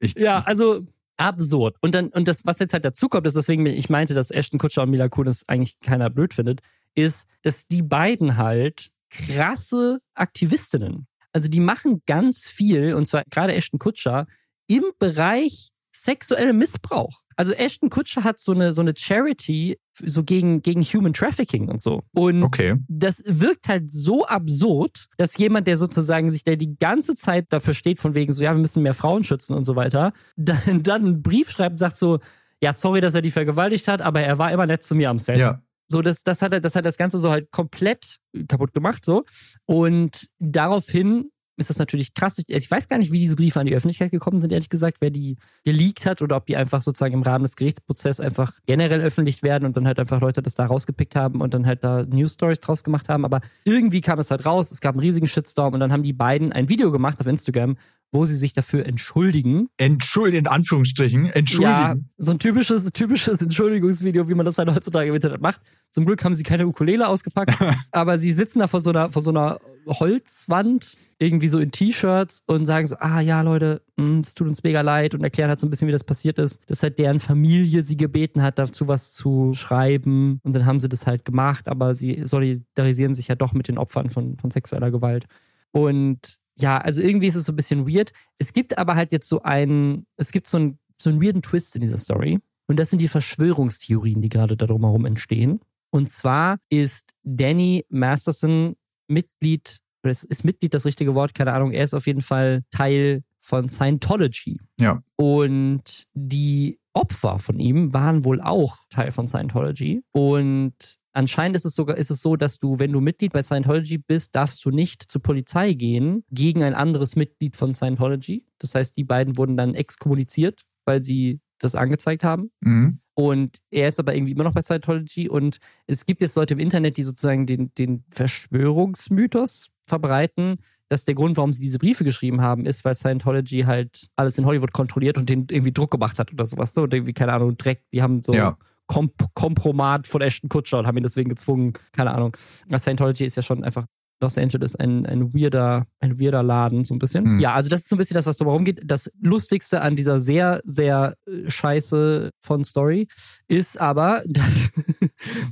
[0.00, 0.86] ich, ja, also
[1.18, 1.76] absurd.
[1.80, 4.58] Und dann, und das, was jetzt halt dazu kommt, ist deswegen, ich meinte, dass Ashton
[4.58, 6.60] Kutscher und Mila Kunis eigentlich keiner blöd findet,
[6.94, 11.06] ist, dass die beiden halt krasse Aktivistinnen.
[11.32, 14.26] Also die machen ganz viel, und zwar gerade Ashton Kutscher,
[14.66, 15.70] im Bereich
[16.02, 17.20] sexueller Missbrauch.
[17.36, 21.80] Also Ashton Kutscher hat so eine, so eine Charity so gegen, gegen Human Trafficking und
[21.80, 22.02] so.
[22.12, 22.74] Und okay.
[22.88, 27.74] das wirkt halt so absurd, dass jemand, der sozusagen sich der die ganze Zeit dafür
[27.74, 31.04] steht, von wegen so, ja, wir müssen mehr Frauen schützen und so weiter, dann, dann
[31.04, 32.18] einen Brief schreibt und sagt so,
[32.60, 35.20] ja, sorry, dass er die vergewaltigt hat, aber er war immer nett zu mir am
[35.20, 35.38] Set.
[35.38, 35.62] Ja.
[35.86, 38.18] So, das, das, hat, das hat das Ganze so halt komplett
[38.48, 39.24] kaputt gemacht, so.
[39.64, 42.42] Und daraufhin ist das natürlich krass.
[42.46, 45.10] Ich weiß gar nicht, wie diese Briefe an die Öffentlichkeit gekommen sind, ehrlich gesagt, wer
[45.10, 49.42] die geleakt hat oder ob die einfach sozusagen im Rahmen des Gerichtsprozesses einfach generell öffentlich
[49.42, 52.34] werden und dann halt einfach Leute das da rausgepickt haben und dann halt da News
[52.34, 53.24] Stories draus gemacht haben.
[53.24, 56.12] Aber irgendwie kam es halt raus, es gab einen riesigen Shitstorm und dann haben die
[56.12, 57.76] beiden ein Video gemacht auf Instagram,
[58.10, 59.68] wo sie sich dafür entschuldigen.
[59.76, 61.76] Entschuldigen, in Anführungsstrichen, entschuldigen.
[61.76, 65.60] Ja, so ein typisches, typisches Entschuldigungsvideo, wie man das halt heutzutage im Internet macht.
[65.90, 67.54] Zum Glück haben sie keine Ukulele ausgepackt,
[67.92, 72.42] aber sie sitzen da vor so einer, vor so einer Holzwand, irgendwie so in T-Shirts
[72.46, 75.60] und sagen so, ah ja, Leute, hm, es tut uns mega leid und erklären halt
[75.60, 78.88] so ein bisschen, wie das passiert ist, dass halt deren Familie sie gebeten hat, dazu
[78.88, 83.34] was zu schreiben und dann haben sie das halt gemacht, aber sie solidarisieren sich ja
[83.34, 85.26] doch mit den Opfern von, von sexueller Gewalt.
[85.72, 88.12] Und ja, also irgendwie ist es so ein bisschen weird.
[88.38, 91.76] Es gibt aber halt jetzt so einen, es gibt so einen, so einen weirden Twist
[91.76, 92.40] in dieser Story.
[92.66, 95.60] Und das sind die Verschwörungstheorien, die gerade da drumherum entstehen.
[95.90, 101.34] Und zwar ist Danny Masterson Mitglied, oder ist Mitglied das richtige Wort?
[101.34, 101.72] Keine Ahnung.
[101.72, 104.60] Er ist auf jeden Fall Teil von Scientology.
[104.78, 105.02] Ja.
[105.16, 110.02] Und die Opfer von ihm waren wohl auch Teil von Scientology.
[110.12, 113.98] Und Anscheinend ist es sogar ist es so, dass du, wenn du Mitglied bei Scientology
[113.98, 118.44] bist, darfst du nicht zur Polizei gehen gegen ein anderes Mitglied von Scientology.
[118.58, 122.52] Das heißt, die beiden wurden dann exkommuniziert, weil sie das angezeigt haben.
[122.60, 123.00] Mhm.
[123.14, 125.28] Und er ist aber irgendwie immer noch bei Scientology.
[125.28, 125.58] Und
[125.88, 130.58] es gibt jetzt Leute im Internet, die sozusagen den, den Verschwörungsmythos verbreiten,
[130.88, 134.46] dass der Grund, warum sie diese Briefe geschrieben haben, ist, weil Scientology halt alles in
[134.46, 136.74] Hollywood kontrolliert und den irgendwie Druck gemacht hat oder sowas.
[136.74, 138.56] So, und irgendwie, keine Ahnung, Dreck, die haben so ja.
[138.88, 142.36] Komp Kompromat von Ashton Kutscher und haben ihn deswegen gezwungen, keine Ahnung.
[142.78, 143.86] Scientology ist ja schon einfach
[144.20, 147.24] Los Angeles ein, ein weirder, ein weirder Laden, so ein bisschen.
[147.24, 147.40] Mhm.
[147.40, 148.80] Ja, also das ist so ein bisschen das, was darum geht.
[148.84, 153.08] Das Lustigste an dieser sehr, sehr äh, scheiße von Story
[153.46, 154.72] ist aber, dass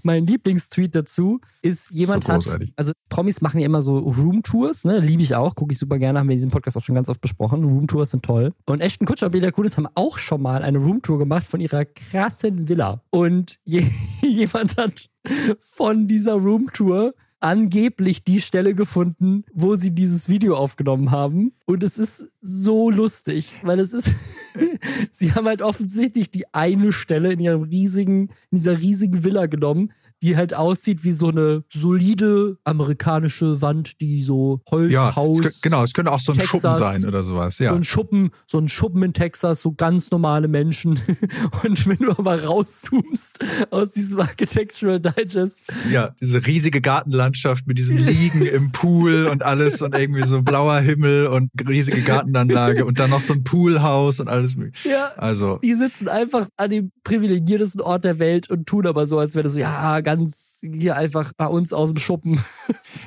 [0.02, 4.98] mein Lieblingstweet dazu ist, jemand so hat, also Promis machen ja immer so Roomtours, ne,
[4.98, 7.08] liebe ich auch, gucke ich super gerne, haben wir in diesem Podcast auch schon ganz
[7.08, 7.64] oft besprochen.
[7.64, 8.52] Roomtours sind toll.
[8.66, 11.84] Und Ashton Kutscher und Bela Kunis haben auch schon mal eine Roomtour gemacht von ihrer
[11.84, 13.02] krassen Villa.
[13.10, 13.86] Und je,
[14.22, 15.08] jemand hat
[15.60, 21.53] von dieser Roomtour angeblich die Stelle gefunden, wo sie dieses Video aufgenommen haben.
[21.66, 24.11] Und es ist so lustig, weil es ist,
[25.12, 29.93] sie haben halt offensichtlich die eine Stelle in ihrem riesigen, in dieser riesigen Villa genommen,
[30.22, 35.40] die halt aussieht wie so eine solide amerikanische Wand, die so Holzhaus.
[35.40, 37.70] Ja, es, genau, es könnte auch so ein Texas, Schuppen sein oder sowas, ja.
[37.70, 40.98] So ein Schuppen, so ein Schuppen in Texas, so ganz normale Menschen.
[41.64, 45.72] Und wenn du aber rauszoomst aus diesem Architectural Digest.
[45.90, 50.80] Ja, diese riesige Gartenlandschaft mit diesen Liegen im Pool und alles und irgendwie so blauer
[50.80, 54.88] Himmel und riesige Gartenanlage und dann noch so ein Poolhaus und alles mögliche.
[54.88, 55.12] Ja.
[55.16, 55.58] Also.
[55.62, 59.44] Die sitzen einfach an dem privilegiertesten Ort der Welt und tun aber so, als wäre
[59.44, 62.40] das so, ja, ganz hier einfach bei uns aus dem Schuppen.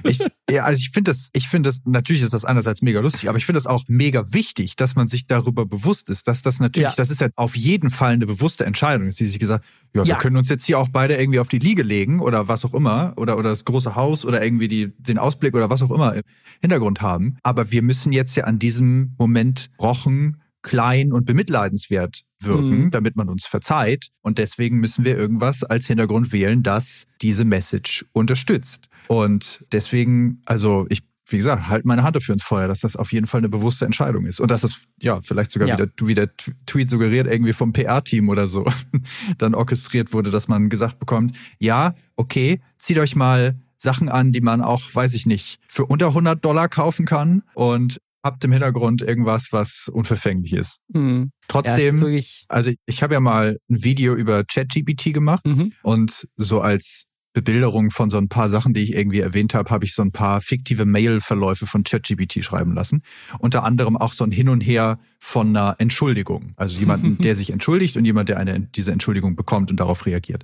[0.04, 0.20] Ich,
[0.50, 3.38] ja, also ich finde das, ich finde das, natürlich ist das einerseits mega lustig, aber
[3.38, 6.90] ich finde das auch mega wichtig, dass man sich darüber bewusst ist, dass das natürlich,
[6.90, 6.96] ja.
[6.96, 10.10] das ist ja auf jeden Fall eine bewusste Entscheidung ist, die sich gesagt, ja, wir
[10.10, 10.18] ja.
[10.18, 13.14] können uns jetzt hier auch beide irgendwie auf die Liege legen oder was auch immer
[13.16, 16.24] oder, oder das große Haus oder irgendwie die, den Ausblick oder was auch immer im
[16.62, 17.38] Hintergrund haben.
[17.44, 22.92] Aber wir müssen jetzt ja an diesem Moment rochen, klein und bemitleidenswert wirken, mhm.
[22.92, 24.08] damit man uns verzeiht.
[24.22, 28.90] Und deswegen müssen wir irgendwas als Hintergrund wählen, das diese Message unterstützt.
[29.08, 33.14] Und deswegen, also ich wie gesagt, halt meine Hand dafür ins Feuer, dass das auf
[33.14, 34.40] jeden Fall eine bewusste Entscheidung ist.
[34.40, 35.78] Und dass das, ja, vielleicht sogar ja.
[35.78, 36.30] wieder, wie der
[36.66, 38.66] Tweet suggeriert, irgendwie vom PR-Team oder so
[39.38, 44.42] dann orchestriert wurde, dass man gesagt bekommt, ja, okay, zieht euch mal Sachen an, die
[44.42, 49.02] man auch, weiß ich nicht, für unter 100 Dollar kaufen kann und habt im Hintergrund
[49.02, 50.80] irgendwas, was unverfänglich ist.
[50.90, 51.32] Mhm.
[51.48, 55.74] Trotzdem, ja, also ich habe ja mal ein Video über ChatGPT gemacht mhm.
[55.84, 59.86] und so als Bebilderung von so ein paar Sachen, die ich irgendwie erwähnt habe, habe
[59.86, 63.02] ich so ein paar fiktive Mail-Verläufe von ChatGPT schreiben lassen.
[63.38, 66.54] Unter anderem auch so ein Hin und Her von einer Entschuldigung.
[66.56, 70.44] Also jemanden, der sich entschuldigt und jemand, der eine, diese Entschuldigung bekommt und darauf reagiert.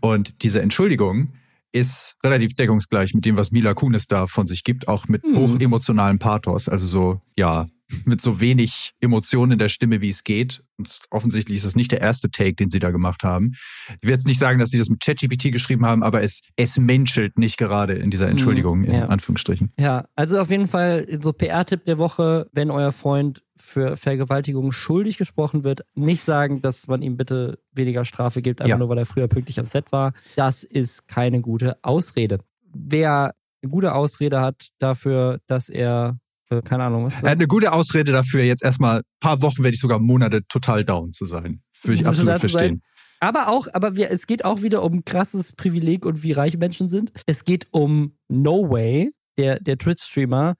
[0.00, 1.34] Und diese Entschuldigung
[1.72, 5.36] ist relativ deckungsgleich mit dem, was Mila Kunis da von sich gibt, auch mit mhm.
[5.36, 6.68] hoch emotionalem Pathos.
[6.68, 7.66] Also so, ja,
[8.04, 10.62] mit so wenig Emotionen in der Stimme, wie es geht.
[10.78, 13.52] Und offensichtlich ist das nicht der erste Take, den sie da gemacht haben.
[14.00, 16.78] Ich will jetzt nicht sagen, dass sie das mit ChatGPT geschrieben haben, aber es, es
[16.78, 19.04] menschelt nicht gerade in dieser Entschuldigung, mhm, ja.
[19.04, 19.72] in Anführungsstrichen.
[19.78, 25.18] Ja, also auf jeden Fall so PR-Tipp der Woche, wenn euer Freund für Vergewaltigung schuldig
[25.18, 28.78] gesprochen wird, nicht sagen, dass man ihm bitte weniger Strafe gibt, einfach ja.
[28.78, 30.12] nur weil er früher pünktlich am Set war.
[30.36, 32.40] Das ist keine gute Ausrede.
[32.74, 36.18] Wer eine gute Ausrede hat dafür, dass er
[36.64, 37.22] keine Ahnung was.
[37.22, 40.46] Er hat eine gute Ausrede dafür, jetzt erstmal ein paar Wochen, wenn ich sogar Monate
[40.48, 41.62] total down zu sein.
[41.82, 42.82] Würde ich absolut verstehen.
[43.20, 46.88] Aber auch, aber wir, es geht auch wieder um krasses Privileg und wie reich Menschen
[46.88, 47.12] sind.
[47.24, 50.56] Es geht um No Way, der, der Twitch-Streamer,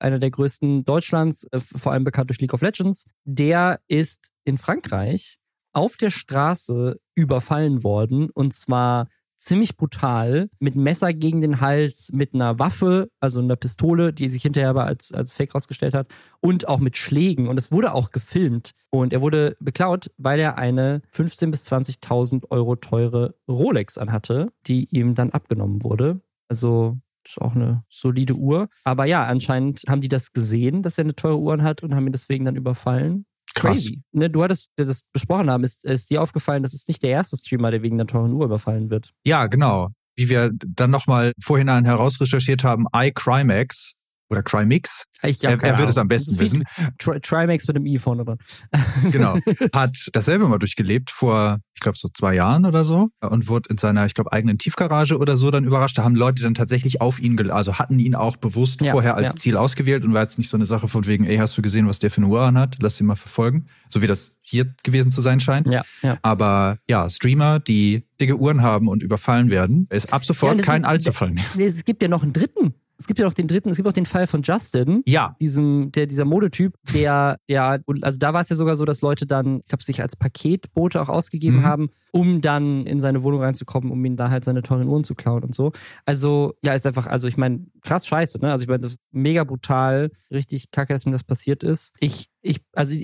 [0.00, 3.04] einer der größten Deutschlands, äh, vor allem bekannt durch League of Legends.
[3.24, 5.38] Der ist in Frankreich
[5.72, 9.06] auf der Straße überfallen worden und zwar
[9.40, 14.42] ziemlich brutal, mit Messer gegen den Hals, mit einer Waffe, also einer Pistole, die sich
[14.42, 16.08] hinterher aber als, als Fake rausgestellt hat,
[16.40, 17.48] und auch mit Schlägen.
[17.48, 18.72] Und es wurde auch gefilmt.
[18.90, 24.84] Und er wurde beklaut, weil er eine 15.000 bis 20.000 Euro teure Rolex anhatte, die
[24.90, 26.20] ihm dann abgenommen wurde.
[26.48, 28.68] Also ist auch eine solide Uhr.
[28.84, 32.06] Aber ja, anscheinend haben die das gesehen, dass er eine teure Uhr hat und haben
[32.06, 33.26] ihn deswegen dann überfallen.
[33.54, 33.78] Krass.
[33.78, 34.02] Crazy.
[34.12, 37.36] Ne, du hattest das besprochen haben, ist, ist dir aufgefallen, das ist nicht der erste
[37.36, 39.12] Streamer, der wegen einer teuren Uhr überfallen wird.
[39.26, 39.90] Ja, genau.
[40.16, 43.94] Wie wir dann nochmal vorhinein herausrecherchiert haben, iCrimex
[44.30, 45.04] oder Crimix.
[45.22, 46.64] Ich er, er wird es am besten wissen.
[46.98, 48.38] Tri Trimax mit dem i vorne dran.
[49.10, 49.38] genau.
[49.74, 53.78] Hat dasselbe mal durchgelebt vor, ich glaube, so zwei Jahren oder so und wurde in
[53.78, 55.98] seiner, ich glaube, eigenen Tiefgarage oder so dann überrascht.
[55.98, 59.30] Da haben Leute dann tatsächlich auf ihn, also hatten ihn auch bewusst ja, vorher als
[59.30, 59.36] ja.
[59.36, 61.86] Ziel ausgewählt und war jetzt nicht so eine Sache von wegen, ey, hast du gesehen,
[61.88, 62.76] was der für eine Uhr anhat?
[62.80, 63.66] Lass ihn mal verfolgen.
[63.88, 65.66] So wie das hier gewesen zu sein scheint.
[65.66, 66.18] Ja, ja.
[66.22, 70.84] Aber ja, Streamer, die dicke Uhren haben und überfallen werden, ist ab sofort ja, kein
[70.84, 71.44] Allzufall mehr.
[71.58, 73.94] Es gibt ja noch einen dritten es gibt ja noch den dritten, es gibt auch
[73.94, 75.02] den Fall von Justin.
[75.06, 75.32] Ja.
[75.40, 79.26] Diesem, der, dieser Modetyp, der, der, also da war es ja sogar so, dass Leute
[79.26, 81.62] dann, ich glaube, sich als Paketbote auch ausgegeben mhm.
[81.62, 85.14] haben, um dann in seine Wohnung reinzukommen, um ihm da halt seine teuren Uhren zu
[85.14, 85.72] klauen und so.
[86.04, 88.52] Also, ja, ist einfach, also ich meine, krass scheiße, ne?
[88.52, 91.94] Also ich meine, das ist mega brutal, richtig kacke, dass mir das passiert ist.
[92.00, 93.02] Ich, ich, also ich,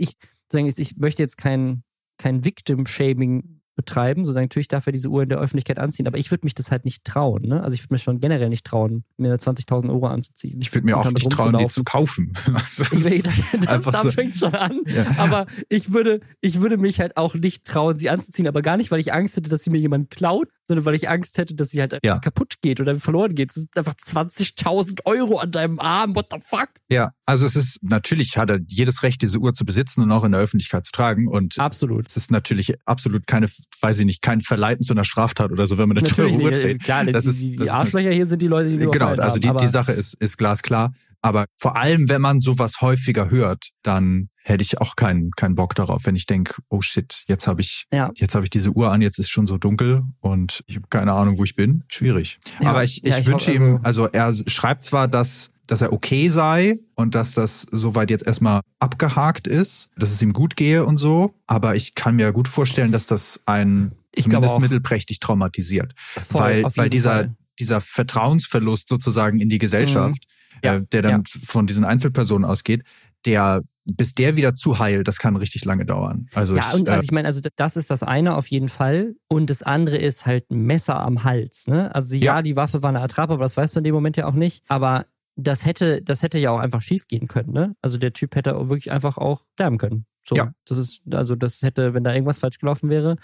[0.53, 1.85] ich, ich möchte jetzt kein,
[2.19, 6.31] kein Victim-Shaming betreiben, so natürlich darf er diese Uhr in der Öffentlichkeit anziehen, aber ich
[6.31, 7.43] würde mich das halt nicht trauen.
[7.43, 7.63] Ne?
[7.63, 10.61] Also ich würde mir schon generell nicht trauen, mir 20.000 Euro anzuziehen.
[10.61, 12.33] Ich würde mir auch nicht trauen, die zu kaufen.
[12.57, 14.11] Also das, das, das da so.
[14.11, 14.81] fängt schon an.
[14.87, 15.07] Ja.
[15.19, 18.91] Aber ich würde, ich würde mich halt auch nicht trauen, sie anzuziehen, aber gar nicht,
[18.91, 21.71] weil ich Angst hätte, dass sie mir jemand klaut, sondern weil ich Angst hätte, dass
[21.71, 22.19] sie halt ja.
[22.19, 23.51] kaputt geht oder verloren geht.
[23.51, 26.15] Es sind einfach 20.000 Euro an deinem Arm.
[26.15, 26.69] What the fuck?
[26.91, 30.25] Ja, also es ist natürlich hat er jedes Recht, diese Uhr zu besitzen und auch
[30.25, 31.29] in der Öffentlichkeit zu tragen.
[31.29, 32.09] Und absolut.
[32.09, 33.49] Es ist natürlich absolut keine,
[33.81, 36.51] weiß ich nicht, kein Verleiten zu einer Straftat oder so, wenn man eine teure Uhr
[36.51, 36.85] trägt.
[36.85, 39.51] Klar, das die, ist, die, die Arschlöcher hier sind die Leute, die Genau, also die,
[39.61, 40.93] die Sache ist, ist glasklar.
[41.23, 45.75] Aber vor allem, wenn man sowas häufiger hört, dann hätte ich auch keinen keinen Bock
[45.75, 48.11] darauf, wenn ich denke, oh shit, jetzt habe ich Ja.
[48.15, 51.13] jetzt habe ich diese Uhr an, jetzt ist schon so dunkel und ich habe keine
[51.13, 51.83] Ahnung, wo ich bin.
[51.89, 52.39] Schwierig.
[52.61, 52.71] Ja.
[52.71, 56.29] Aber ich, ich, Ja, ich wünsche ihm, also er schreibt zwar, dass dass er okay
[56.29, 60.99] sei und dass das soweit jetzt erstmal abgehakt ist, dass es ihm gut gehe und
[60.99, 66.41] so, aber ich kann mir gut vorstellen, dass das einen Ich zumindest mittelprächtig traumatisiert, Voll,
[66.41, 67.37] weil weil dieser Fall.
[67.59, 70.23] dieser Vertrauensverlust sozusagen in die Gesellschaft,
[70.65, 72.85] Ja, äh, der dann von diesen Einzelpersonen ausgeht,
[73.25, 76.29] der bis der wieder zu heilt, das kann richtig lange dauern.
[76.35, 78.69] Also Ja, ich, und also äh, ich meine, also das ist das eine auf jeden
[78.69, 79.15] Fall.
[79.29, 81.67] Und das andere ist halt ein Messer am Hals.
[81.69, 81.95] Ne?
[81.95, 82.43] Also ja, Ja.
[82.43, 84.65] die Waffe war eine Attrappe, aber das weißt du in dem Moment ja auch nicht.
[84.69, 85.07] Aber
[85.37, 87.53] das hätte, das hätte ja auch einfach schief gehen können.
[87.53, 87.77] Ne?
[87.81, 90.07] Also der Typ hätte wirklich einfach auch sterben können.
[90.27, 90.51] So, Ja.
[90.67, 93.17] das ist, also das hätte, wenn da irgendwas falsch gelaufen wäre.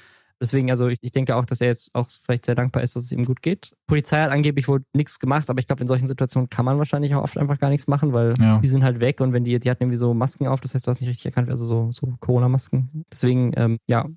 [0.42, 3.04] Deswegen, also ich, ich denke auch, dass er jetzt auch vielleicht sehr dankbar ist, dass
[3.04, 3.72] es ihm gut geht.
[3.86, 7.14] Polizei hat angeblich wohl nichts gemacht, aber ich glaube, in solchen Situationen kann man wahrscheinlich
[7.14, 8.58] auch oft einfach gar nichts machen, weil Ja.
[8.58, 10.84] die sind halt weg und wenn die, die hatten irgendwie so Masken auf, das heißt,
[10.86, 13.04] du hast nicht richtig erkannt, also so, so Corona-Masken.
[13.12, 14.08] Deswegen, ähm, ja,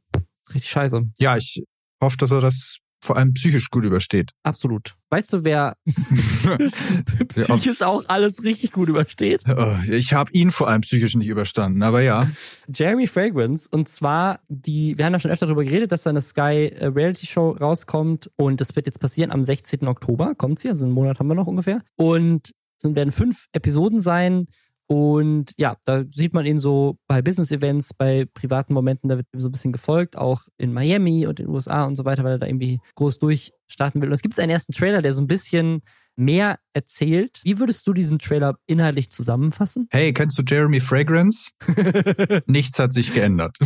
[0.50, 1.04] richtig scheiße.
[1.20, 1.64] ja, ich
[2.04, 4.32] hoffe, dass er das vor allem psychisch gut übersteht.
[4.44, 4.96] Absolut.
[5.10, 5.78] Weißt du, wer
[7.30, 9.44] psychisch auch alles richtig gut übersteht?
[9.48, 12.30] Oh, Ich habe ihn vor allem psychisch nicht überstanden, aber ja.
[12.74, 13.70] Jeremy Fragrance.
[13.72, 16.88] Und zwar, die, wir haben ja schon öfter darüber geredet, dass da eine Sky äh,
[16.88, 18.32] Reality Show rauskommt.
[18.36, 19.88] Und das wird jetzt passieren am 16.
[19.88, 20.34] Oktober.
[20.36, 21.82] Kommt sie, also einen Monat haben wir noch ungefähr.
[21.96, 22.52] Und
[22.82, 24.48] es werden fünf Episoden sein.
[24.88, 29.40] Und ja, da sieht man ihn so bei Business-Events, bei privaten Momenten, da wird ihm
[29.42, 32.34] so ein bisschen gefolgt, auch in Miami und in den USA und so weiter, weil
[32.34, 34.10] er da irgendwie groß durchstarten will.
[34.10, 35.82] Und es gibt einen ersten Trailer, der so ein bisschen
[36.16, 37.42] mehr erzählt.
[37.44, 39.88] Wie würdest du diesen Trailer inhaltlich zusammenfassen?
[39.92, 41.50] Hey, kennst du Jeremy Fragrance?
[42.46, 43.58] Nichts hat sich geändert.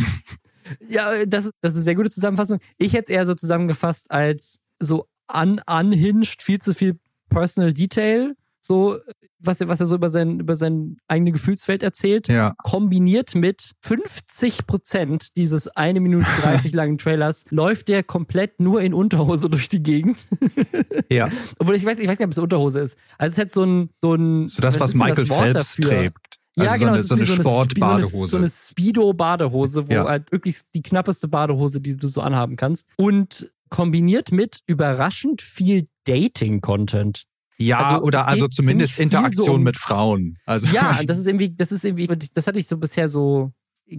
[0.88, 2.58] Ja, das, ist- das ist eine sehr gute Zusammenfassung.
[2.78, 6.98] Ich hätte es eher so zusammengefasst als so un unhinged, viel zu viel
[7.28, 8.98] Personal Detail, so
[9.42, 13.72] was er, was er so über sein, über sein eigene Gefühlsfeld erzählt, Ja, kombiniert mit
[13.80, 19.68] 50 Prozent dieses 1 Minute 30 langen Trailers läuft der komplett nur in Unterhose durch
[19.70, 20.26] die Gegend.
[21.10, 21.30] ja.
[21.58, 22.98] Obwohl ich weiß, ich weiß nicht, ob es Unterhose ist.
[23.16, 25.90] Also es hat so ein, so ein So das, was denn Michael Wort Phelps dafür?
[25.90, 26.36] trägt.
[26.58, 26.90] Also ja, so genau.
[26.92, 28.26] eine, es ist so eine Wie so Sportbadehose.
[28.26, 30.04] so eine Speedo-Badehose, wo Ja.
[30.04, 32.86] halt wirklich die knappeste Badehose, die du so anhaben kannst.
[32.96, 37.24] Und kombiniert mit überraschend viel Dating-Content.
[37.60, 40.38] Ja, also oder es also zumindest Interaktion so um- mit Frauen.
[40.46, 43.52] Also Ja, das ist irgendwie, das ist irgendwie, das hatte ich so bisher so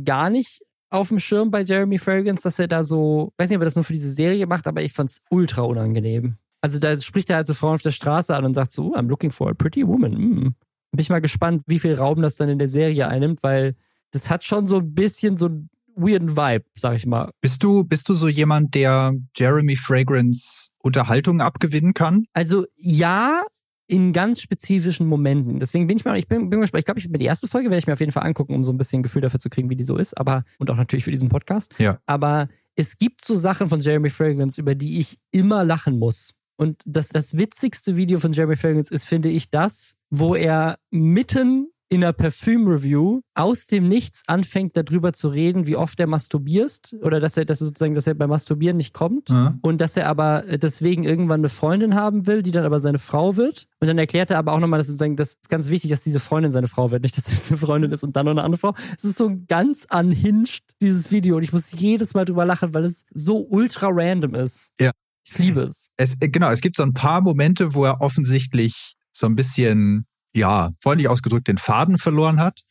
[0.04, 3.62] gar nicht auf dem Schirm bei Jeremy Fragrance, dass er da so, weiß nicht, ob
[3.62, 6.36] er das nur für diese Serie macht, aber ich fand's ultra unangenehm.
[6.62, 8.96] Also da spricht er halt so Frauen auf der Straße an und sagt so, "Oh,
[8.96, 10.12] I'm looking for a pretty woman.
[10.14, 10.56] Mm.
[10.92, 13.76] Bin ich mal gespannt, wie viel Raum das dann in der Serie einnimmt, weil
[14.12, 15.50] das hat schon so ein bisschen so
[15.96, 17.32] weirden Vibe, sag ich mal.
[17.42, 22.26] bist du bist du so jemand, der Jeremy Fragrance Unterhaltung abgewinnen kann?
[22.34, 23.44] Also ja,
[23.92, 25.60] in ganz spezifischen Momenten.
[25.60, 26.80] Deswegen bin ich mal, ich bin, bin gespannt.
[26.80, 28.64] Ich glaube, ich mir die erste Folge werde ich mir auf jeden Fall angucken, um
[28.64, 30.18] so ein bisschen ein Gefühl dafür zu kriegen, wie die so ist.
[30.18, 31.76] Aber und auch natürlich für diesen Podcast.
[31.78, 32.00] Ja.
[32.06, 36.32] Aber es gibt so Sachen von Jeremy Fragrance, über die ich immer lachen muss.
[36.56, 41.68] Und das, das witzigste Video von Jeremy Fragrance ist, finde ich, das, wo er mitten
[41.92, 46.96] in einer Parfüm-Review aus dem Nichts anfängt, darüber zu reden, wie oft er masturbierst.
[47.02, 49.30] Oder dass er, dass er sozusagen, dass er beim Masturbieren nicht kommt.
[49.30, 49.58] Ja.
[49.62, 52.98] Und dass er aber äh, deswegen irgendwann eine Freundin haben will, die dann aber seine
[52.98, 53.68] Frau wird.
[53.82, 56.22] Und dann erklärt er aber auch nochmal, dass sozusagen, das ist ganz wichtig, dass diese
[56.22, 58.60] Freundin seine Frau wird, nicht, dass es eine Freundin ist und dann noch eine andere
[58.60, 58.74] Frau.
[58.98, 61.36] Es ist so ganz unhinged, dieses Video.
[61.36, 64.72] Und ich muss jedes Mal drüber lachen, weil es so ultra random ist.
[64.80, 64.92] Ja.
[65.28, 65.90] Ich liebe es.
[65.98, 70.06] Es, äh, genau, es gibt so ein paar Momente, wo er offensichtlich so ein bisschen,
[70.34, 72.62] ja, freundlich ausgedrückt, den Faden verloren hat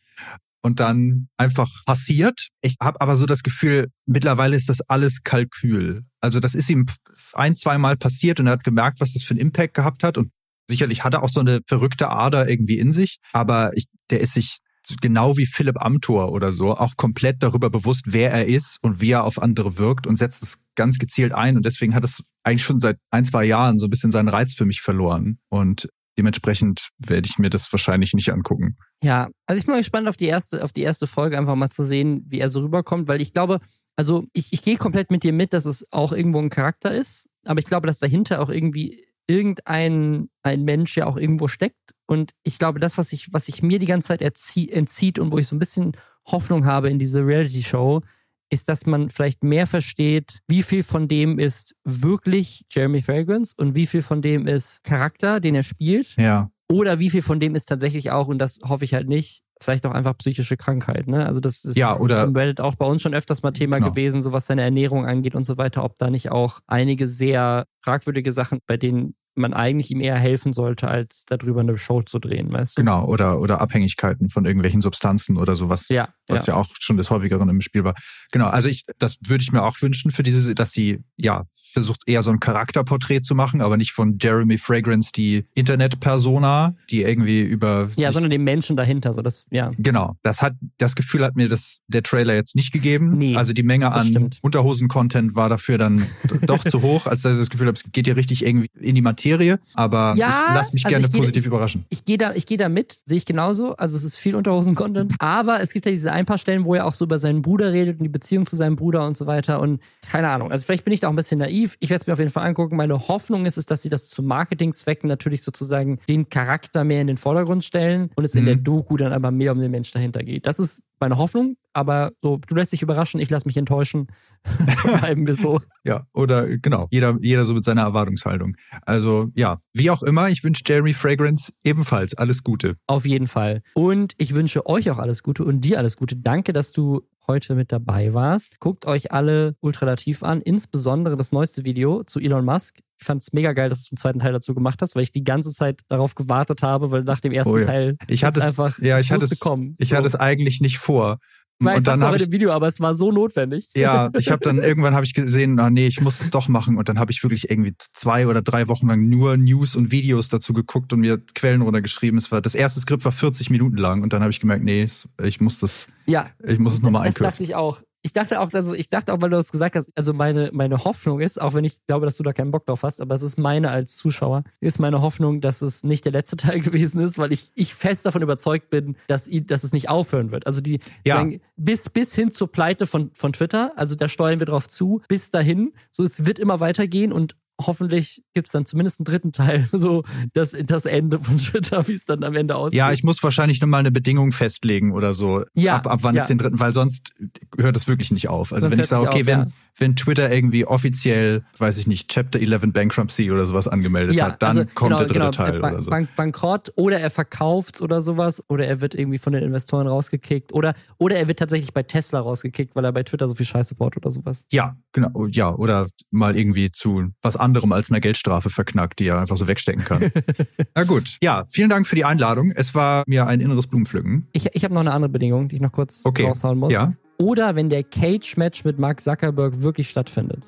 [0.63, 2.49] und dann einfach passiert.
[2.63, 6.05] Ich habe aber so das Gefühl, mittlerweile ist das alles Kalkül.
[6.21, 6.87] Also das ist ihm
[7.33, 10.31] ein, zweimal passiert und er hat gemerkt, was das für einen Impact gehabt hat und
[10.69, 14.35] sicherlich hat er auch so eine verrückte Ader irgendwie in sich, aber ich, der ist
[14.35, 14.59] sich
[15.01, 19.11] genau wie Philipp Amthor oder so auch komplett darüber bewusst, wer er ist und wie
[19.11, 22.65] er auf andere wirkt und setzt es ganz gezielt ein und deswegen hat es eigentlich
[22.65, 25.89] schon seit ein, zwei Jahren so ein bisschen seinen Reiz für mich verloren und
[26.21, 28.77] dementsprechend werde ich mir das wahrscheinlich nicht angucken.
[29.03, 31.71] Ja, also ich bin mal gespannt auf die erste, auf die erste Folge, einfach mal
[31.71, 33.61] zu sehen, wie er so rüberkommt, weil ich glaube,
[33.97, 37.27] also ich, ich gehe komplett mit dir mit, dass es auch irgendwo ein Charakter ist,
[37.47, 41.95] aber ich glaube, dass dahinter auch irgendwie irgendein ein Mensch ja auch irgendwo steckt.
[42.07, 45.39] Und ich glaube, das, was ich, was sich mir die ganze Zeit entzieht und wo
[45.39, 45.97] ich so ein bisschen
[46.27, 48.03] Hoffnung habe in diese Reality-Show,
[48.51, 53.75] ist, dass man vielleicht mehr versteht, wie viel von dem ist wirklich Jeremy Fragrance und
[53.75, 56.15] wie viel von dem ist Charakter, den er spielt.
[56.19, 59.43] Ja, Oder wie viel von dem ist tatsächlich auch, und das hoffe ich halt nicht,
[59.61, 61.07] vielleicht auch einfach psychische Krankheit.
[61.09, 61.27] Ne?
[61.27, 63.91] Also das ist Ja, oder- im Reddit auch bei uns schon öfters mal Thema Genau.
[63.91, 67.67] gewesen, so was seine Ernährung angeht und so weiter, ob da nicht auch einige sehr
[67.85, 72.19] fragwürdige Sachen, bei denen man eigentlich ihm eher helfen sollte, als darüber eine Show zu
[72.19, 72.83] drehen, weißt du?
[72.83, 73.05] genau.
[73.07, 75.89] Oder, oder Abhängigkeiten von irgendwelchen Substanzen oder sowas.
[75.89, 77.95] Ja, was ja, ja auch schon des häufigeren im Spiel war.
[78.33, 82.03] Genau, also ich, das würde ich mir auch wünschen für diese, dass sie ja versucht
[82.07, 87.41] eher so ein Charakterporträt zu machen, aber nicht von Jeremy Fragrance, die Internet-Persona, die irgendwie
[87.41, 87.91] über.
[87.97, 89.71] Ja, sondern den Menschen dahinter, so das, ja.
[89.79, 90.17] Genau.
[90.23, 93.17] Das hat, das Gefühl hat mir das, der Trailer jetzt nicht gegeben.
[93.17, 96.07] Nee, also die Menge an Unterhosen-Content war dafür dann
[96.43, 98.95] doch zu hoch, als dass ich das Gefühl habe, es geht hier richtig irgendwie in
[98.95, 99.30] die Materie.
[99.75, 101.85] Aber ja, ich lass mich also gerne positiv ich, überraschen.
[101.91, 103.77] Ich gehe da, ich gehe da mit, sehe ich genauso.
[103.77, 105.15] Also es ist viel Unterhosen-Content.
[105.21, 107.73] aber es gibt ja diese ein paar Stellen, wo er auch so über seinen Bruder
[107.73, 109.61] redet und die Beziehung zu seinem Bruder und so weiter.
[109.61, 110.51] Und keine Ahnung.
[110.51, 111.77] Also vielleicht bin ich da auch ein bisschen naiv naiv.
[111.81, 112.77] Ich werde es mir auf jeden Fall angucken.
[112.77, 117.07] Meine Hoffnung ist es, dass sie das zu Marketingzwecken natürlich sozusagen den Charakter mehr in
[117.07, 118.41] den Vordergrund stellen und es mhm.
[118.41, 118.65] in der mhm.
[118.65, 120.47] Doku dann aber mehr um den Mensch dahinter geht.
[120.47, 124.09] Das ist meine Hoffnung, aber so, du lässt dich überraschen, ich lasse mich enttäuschen.
[125.01, 125.61] Bleiben wir so.
[125.85, 128.57] Ja, oder genau, jeder, jeder so mit seiner Erwartungshaltung.
[128.83, 132.77] Also ja, wie auch immer, ich wünsche Jeremy Fragrance ebenfalls alles Gute.
[132.87, 133.63] Auf jeden Fall.
[133.75, 136.17] Und ich wünsche euch auch alles Gute und dir alles Gute.
[136.17, 138.59] Danke, dass du heute mit dabei warst.
[138.59, 142.81] Guckt euch alle ultralativ an, insbesondere das neueste Video zu Elon Musk.
[142.99, 145.13] Ich fand es mega geil, dass du zum zweiten Teil dazu gemacht hast, weil ich
[145.13, 147.67] die ganze Zeit darauf gewartet habe, weil nach dem ersten oh ja.
[147.67, 149.77] Teil ich hatte es einfach ja, ich hatte es, kommen.
[149.79, 149.97] Ich so.
[149.97, 151.19] hatte es eigentlich nicht vor.
[151.63, 153.69] Weiß, und dann habe ich Video, aber es war so notwendig.
[153.77, 156.79] Ja, ich habe dann irgendwann habe ich gesehen, ah, nee, ich muss es doch machen
[156.79, 160.31] und dann habe ich wirklich irgendwie zwei oder drei Wochen lang nur News und Videos
[160.31, 162.19] dazu geguckt und mir Quellen runtergeschrieben.
[162.19, 164.87] Es war das erste Skript war 40 Minuten lang und dann habe ich gemerkt, nee,
[165.23, 167.25] ich muss das, ja, ich muss es nochmal einkürzen.
[167.25, 169.77] Das dachte ich auch ich dachte auch, also ich dachte auch, weil du das gesagt
[169.77, 172.65] hast, also meine, meine Hoffnung ist, auch wenn ich glaube, dass du da keinen Bock
[172.67, 176.13] drauf hast, aber es ist meine als Zuschauer, ist meine Hoffnung, dass es nicht der
[176.13, 179.89] letzte Teil gewesen ist, weil ich, ich fest davon überzeugt bin, dass, dass es nicht
[179.89, 180.47] aufhören wird.
[180.47, 181.17] Also die ja.
[181.17, 185.03] sagen, bis, bis hin zur Pleite von, von Twitter, also da steuern wir drauf zu,
[185.09, 185.73] bis dahin.
[185.91, 187.37] So, es wird immer weitergehen und
[187.67, 191.93] hoffentlich gibt es dann zumindest einen dritten Teil, so das, das Ende von Twitter, wie
[191.93, 192.79] es dann am Ende aussieht.
[192.79, 196.23] Ja, ich muss wahrscheinlich nochmal eine Bedingung festlegen oder so, ja, ab, ab wann ja.
[196.23, 197.15] es den dritten, weil sonst
[197.59, 198.53] hört es wirklich nicht auf.
[198.53, 199.47] Also sonst wenn ich sage, okay, auf, wenn, ja.
[199.81, 204.43] Wenn Twitter irgendwie offiziell, weiß ich nicht, Chapter 11 Bankruptcy oder sowas angemeldet ja, hat,
[204.43, 205.91] dann also, kommt genau, der dritte genau, Teil Bank, oder so.
[205.91, 210.53] Bank, Bankrott oder er verkauft oder sowas oder er wird irgendwie von den Investoren rausgekickt
[210.53, 213.75] oder, oder er wird tatsächlich bei Tesla rausgekickt, weil er bei Twitter so viel Scheiße
[213.75, 214.45] baut oder sowas.
[214.51, 219.09] Ja, genau, ja, oder mal irgendwie zu was anderem anderem als einer Geldstrafe verknackt, die
[219.09, 220.13] er einfach so wegstecken kann.
[220.75, 221.19] Na gut.
[221.23, 222.53] Ja, vielen Dank für die Einladung.
[222.53, 224.29] Es war mir ein inneres Blumenpflücken.
[224.33, 226.27] Ich, ich habe noch eine andere Bedingung, die ich noch kurz okay.
[226.27, 226.73] raushauen muss.
[226.73, 226.95] Ja.
[227.21, 230.43] Oder wenn der Cage-Match mit Mark Zuckerberg wirklich stattfindet.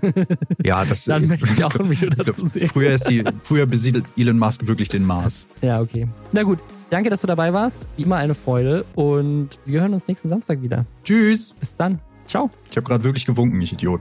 [0.64, 2.66] ja, das Dann möchte ich auch ein Video dazu sehen.
[2.68, 5.46] Früher, ist die, früher besiedelt Elon Musk wirklich den Mars.
[5.60, 6.08] Ja, okay.
[6.32, 6.60] Na gut.
[6.88, 7.86] Danke, dass du dabei warst.
[7.98, 8.86] Wie immer eine Freude.
[8.94, 10.86] Und wir hören uns nächsten Samstag wieder.
[11.04, 11.52] Tschüss.
[11.60, 11.98] Bis dann.
[12.24, 12.48] Ciao.
[12.70, 14.00] Ich habe gerade wirklich gewunken, ich Idiot.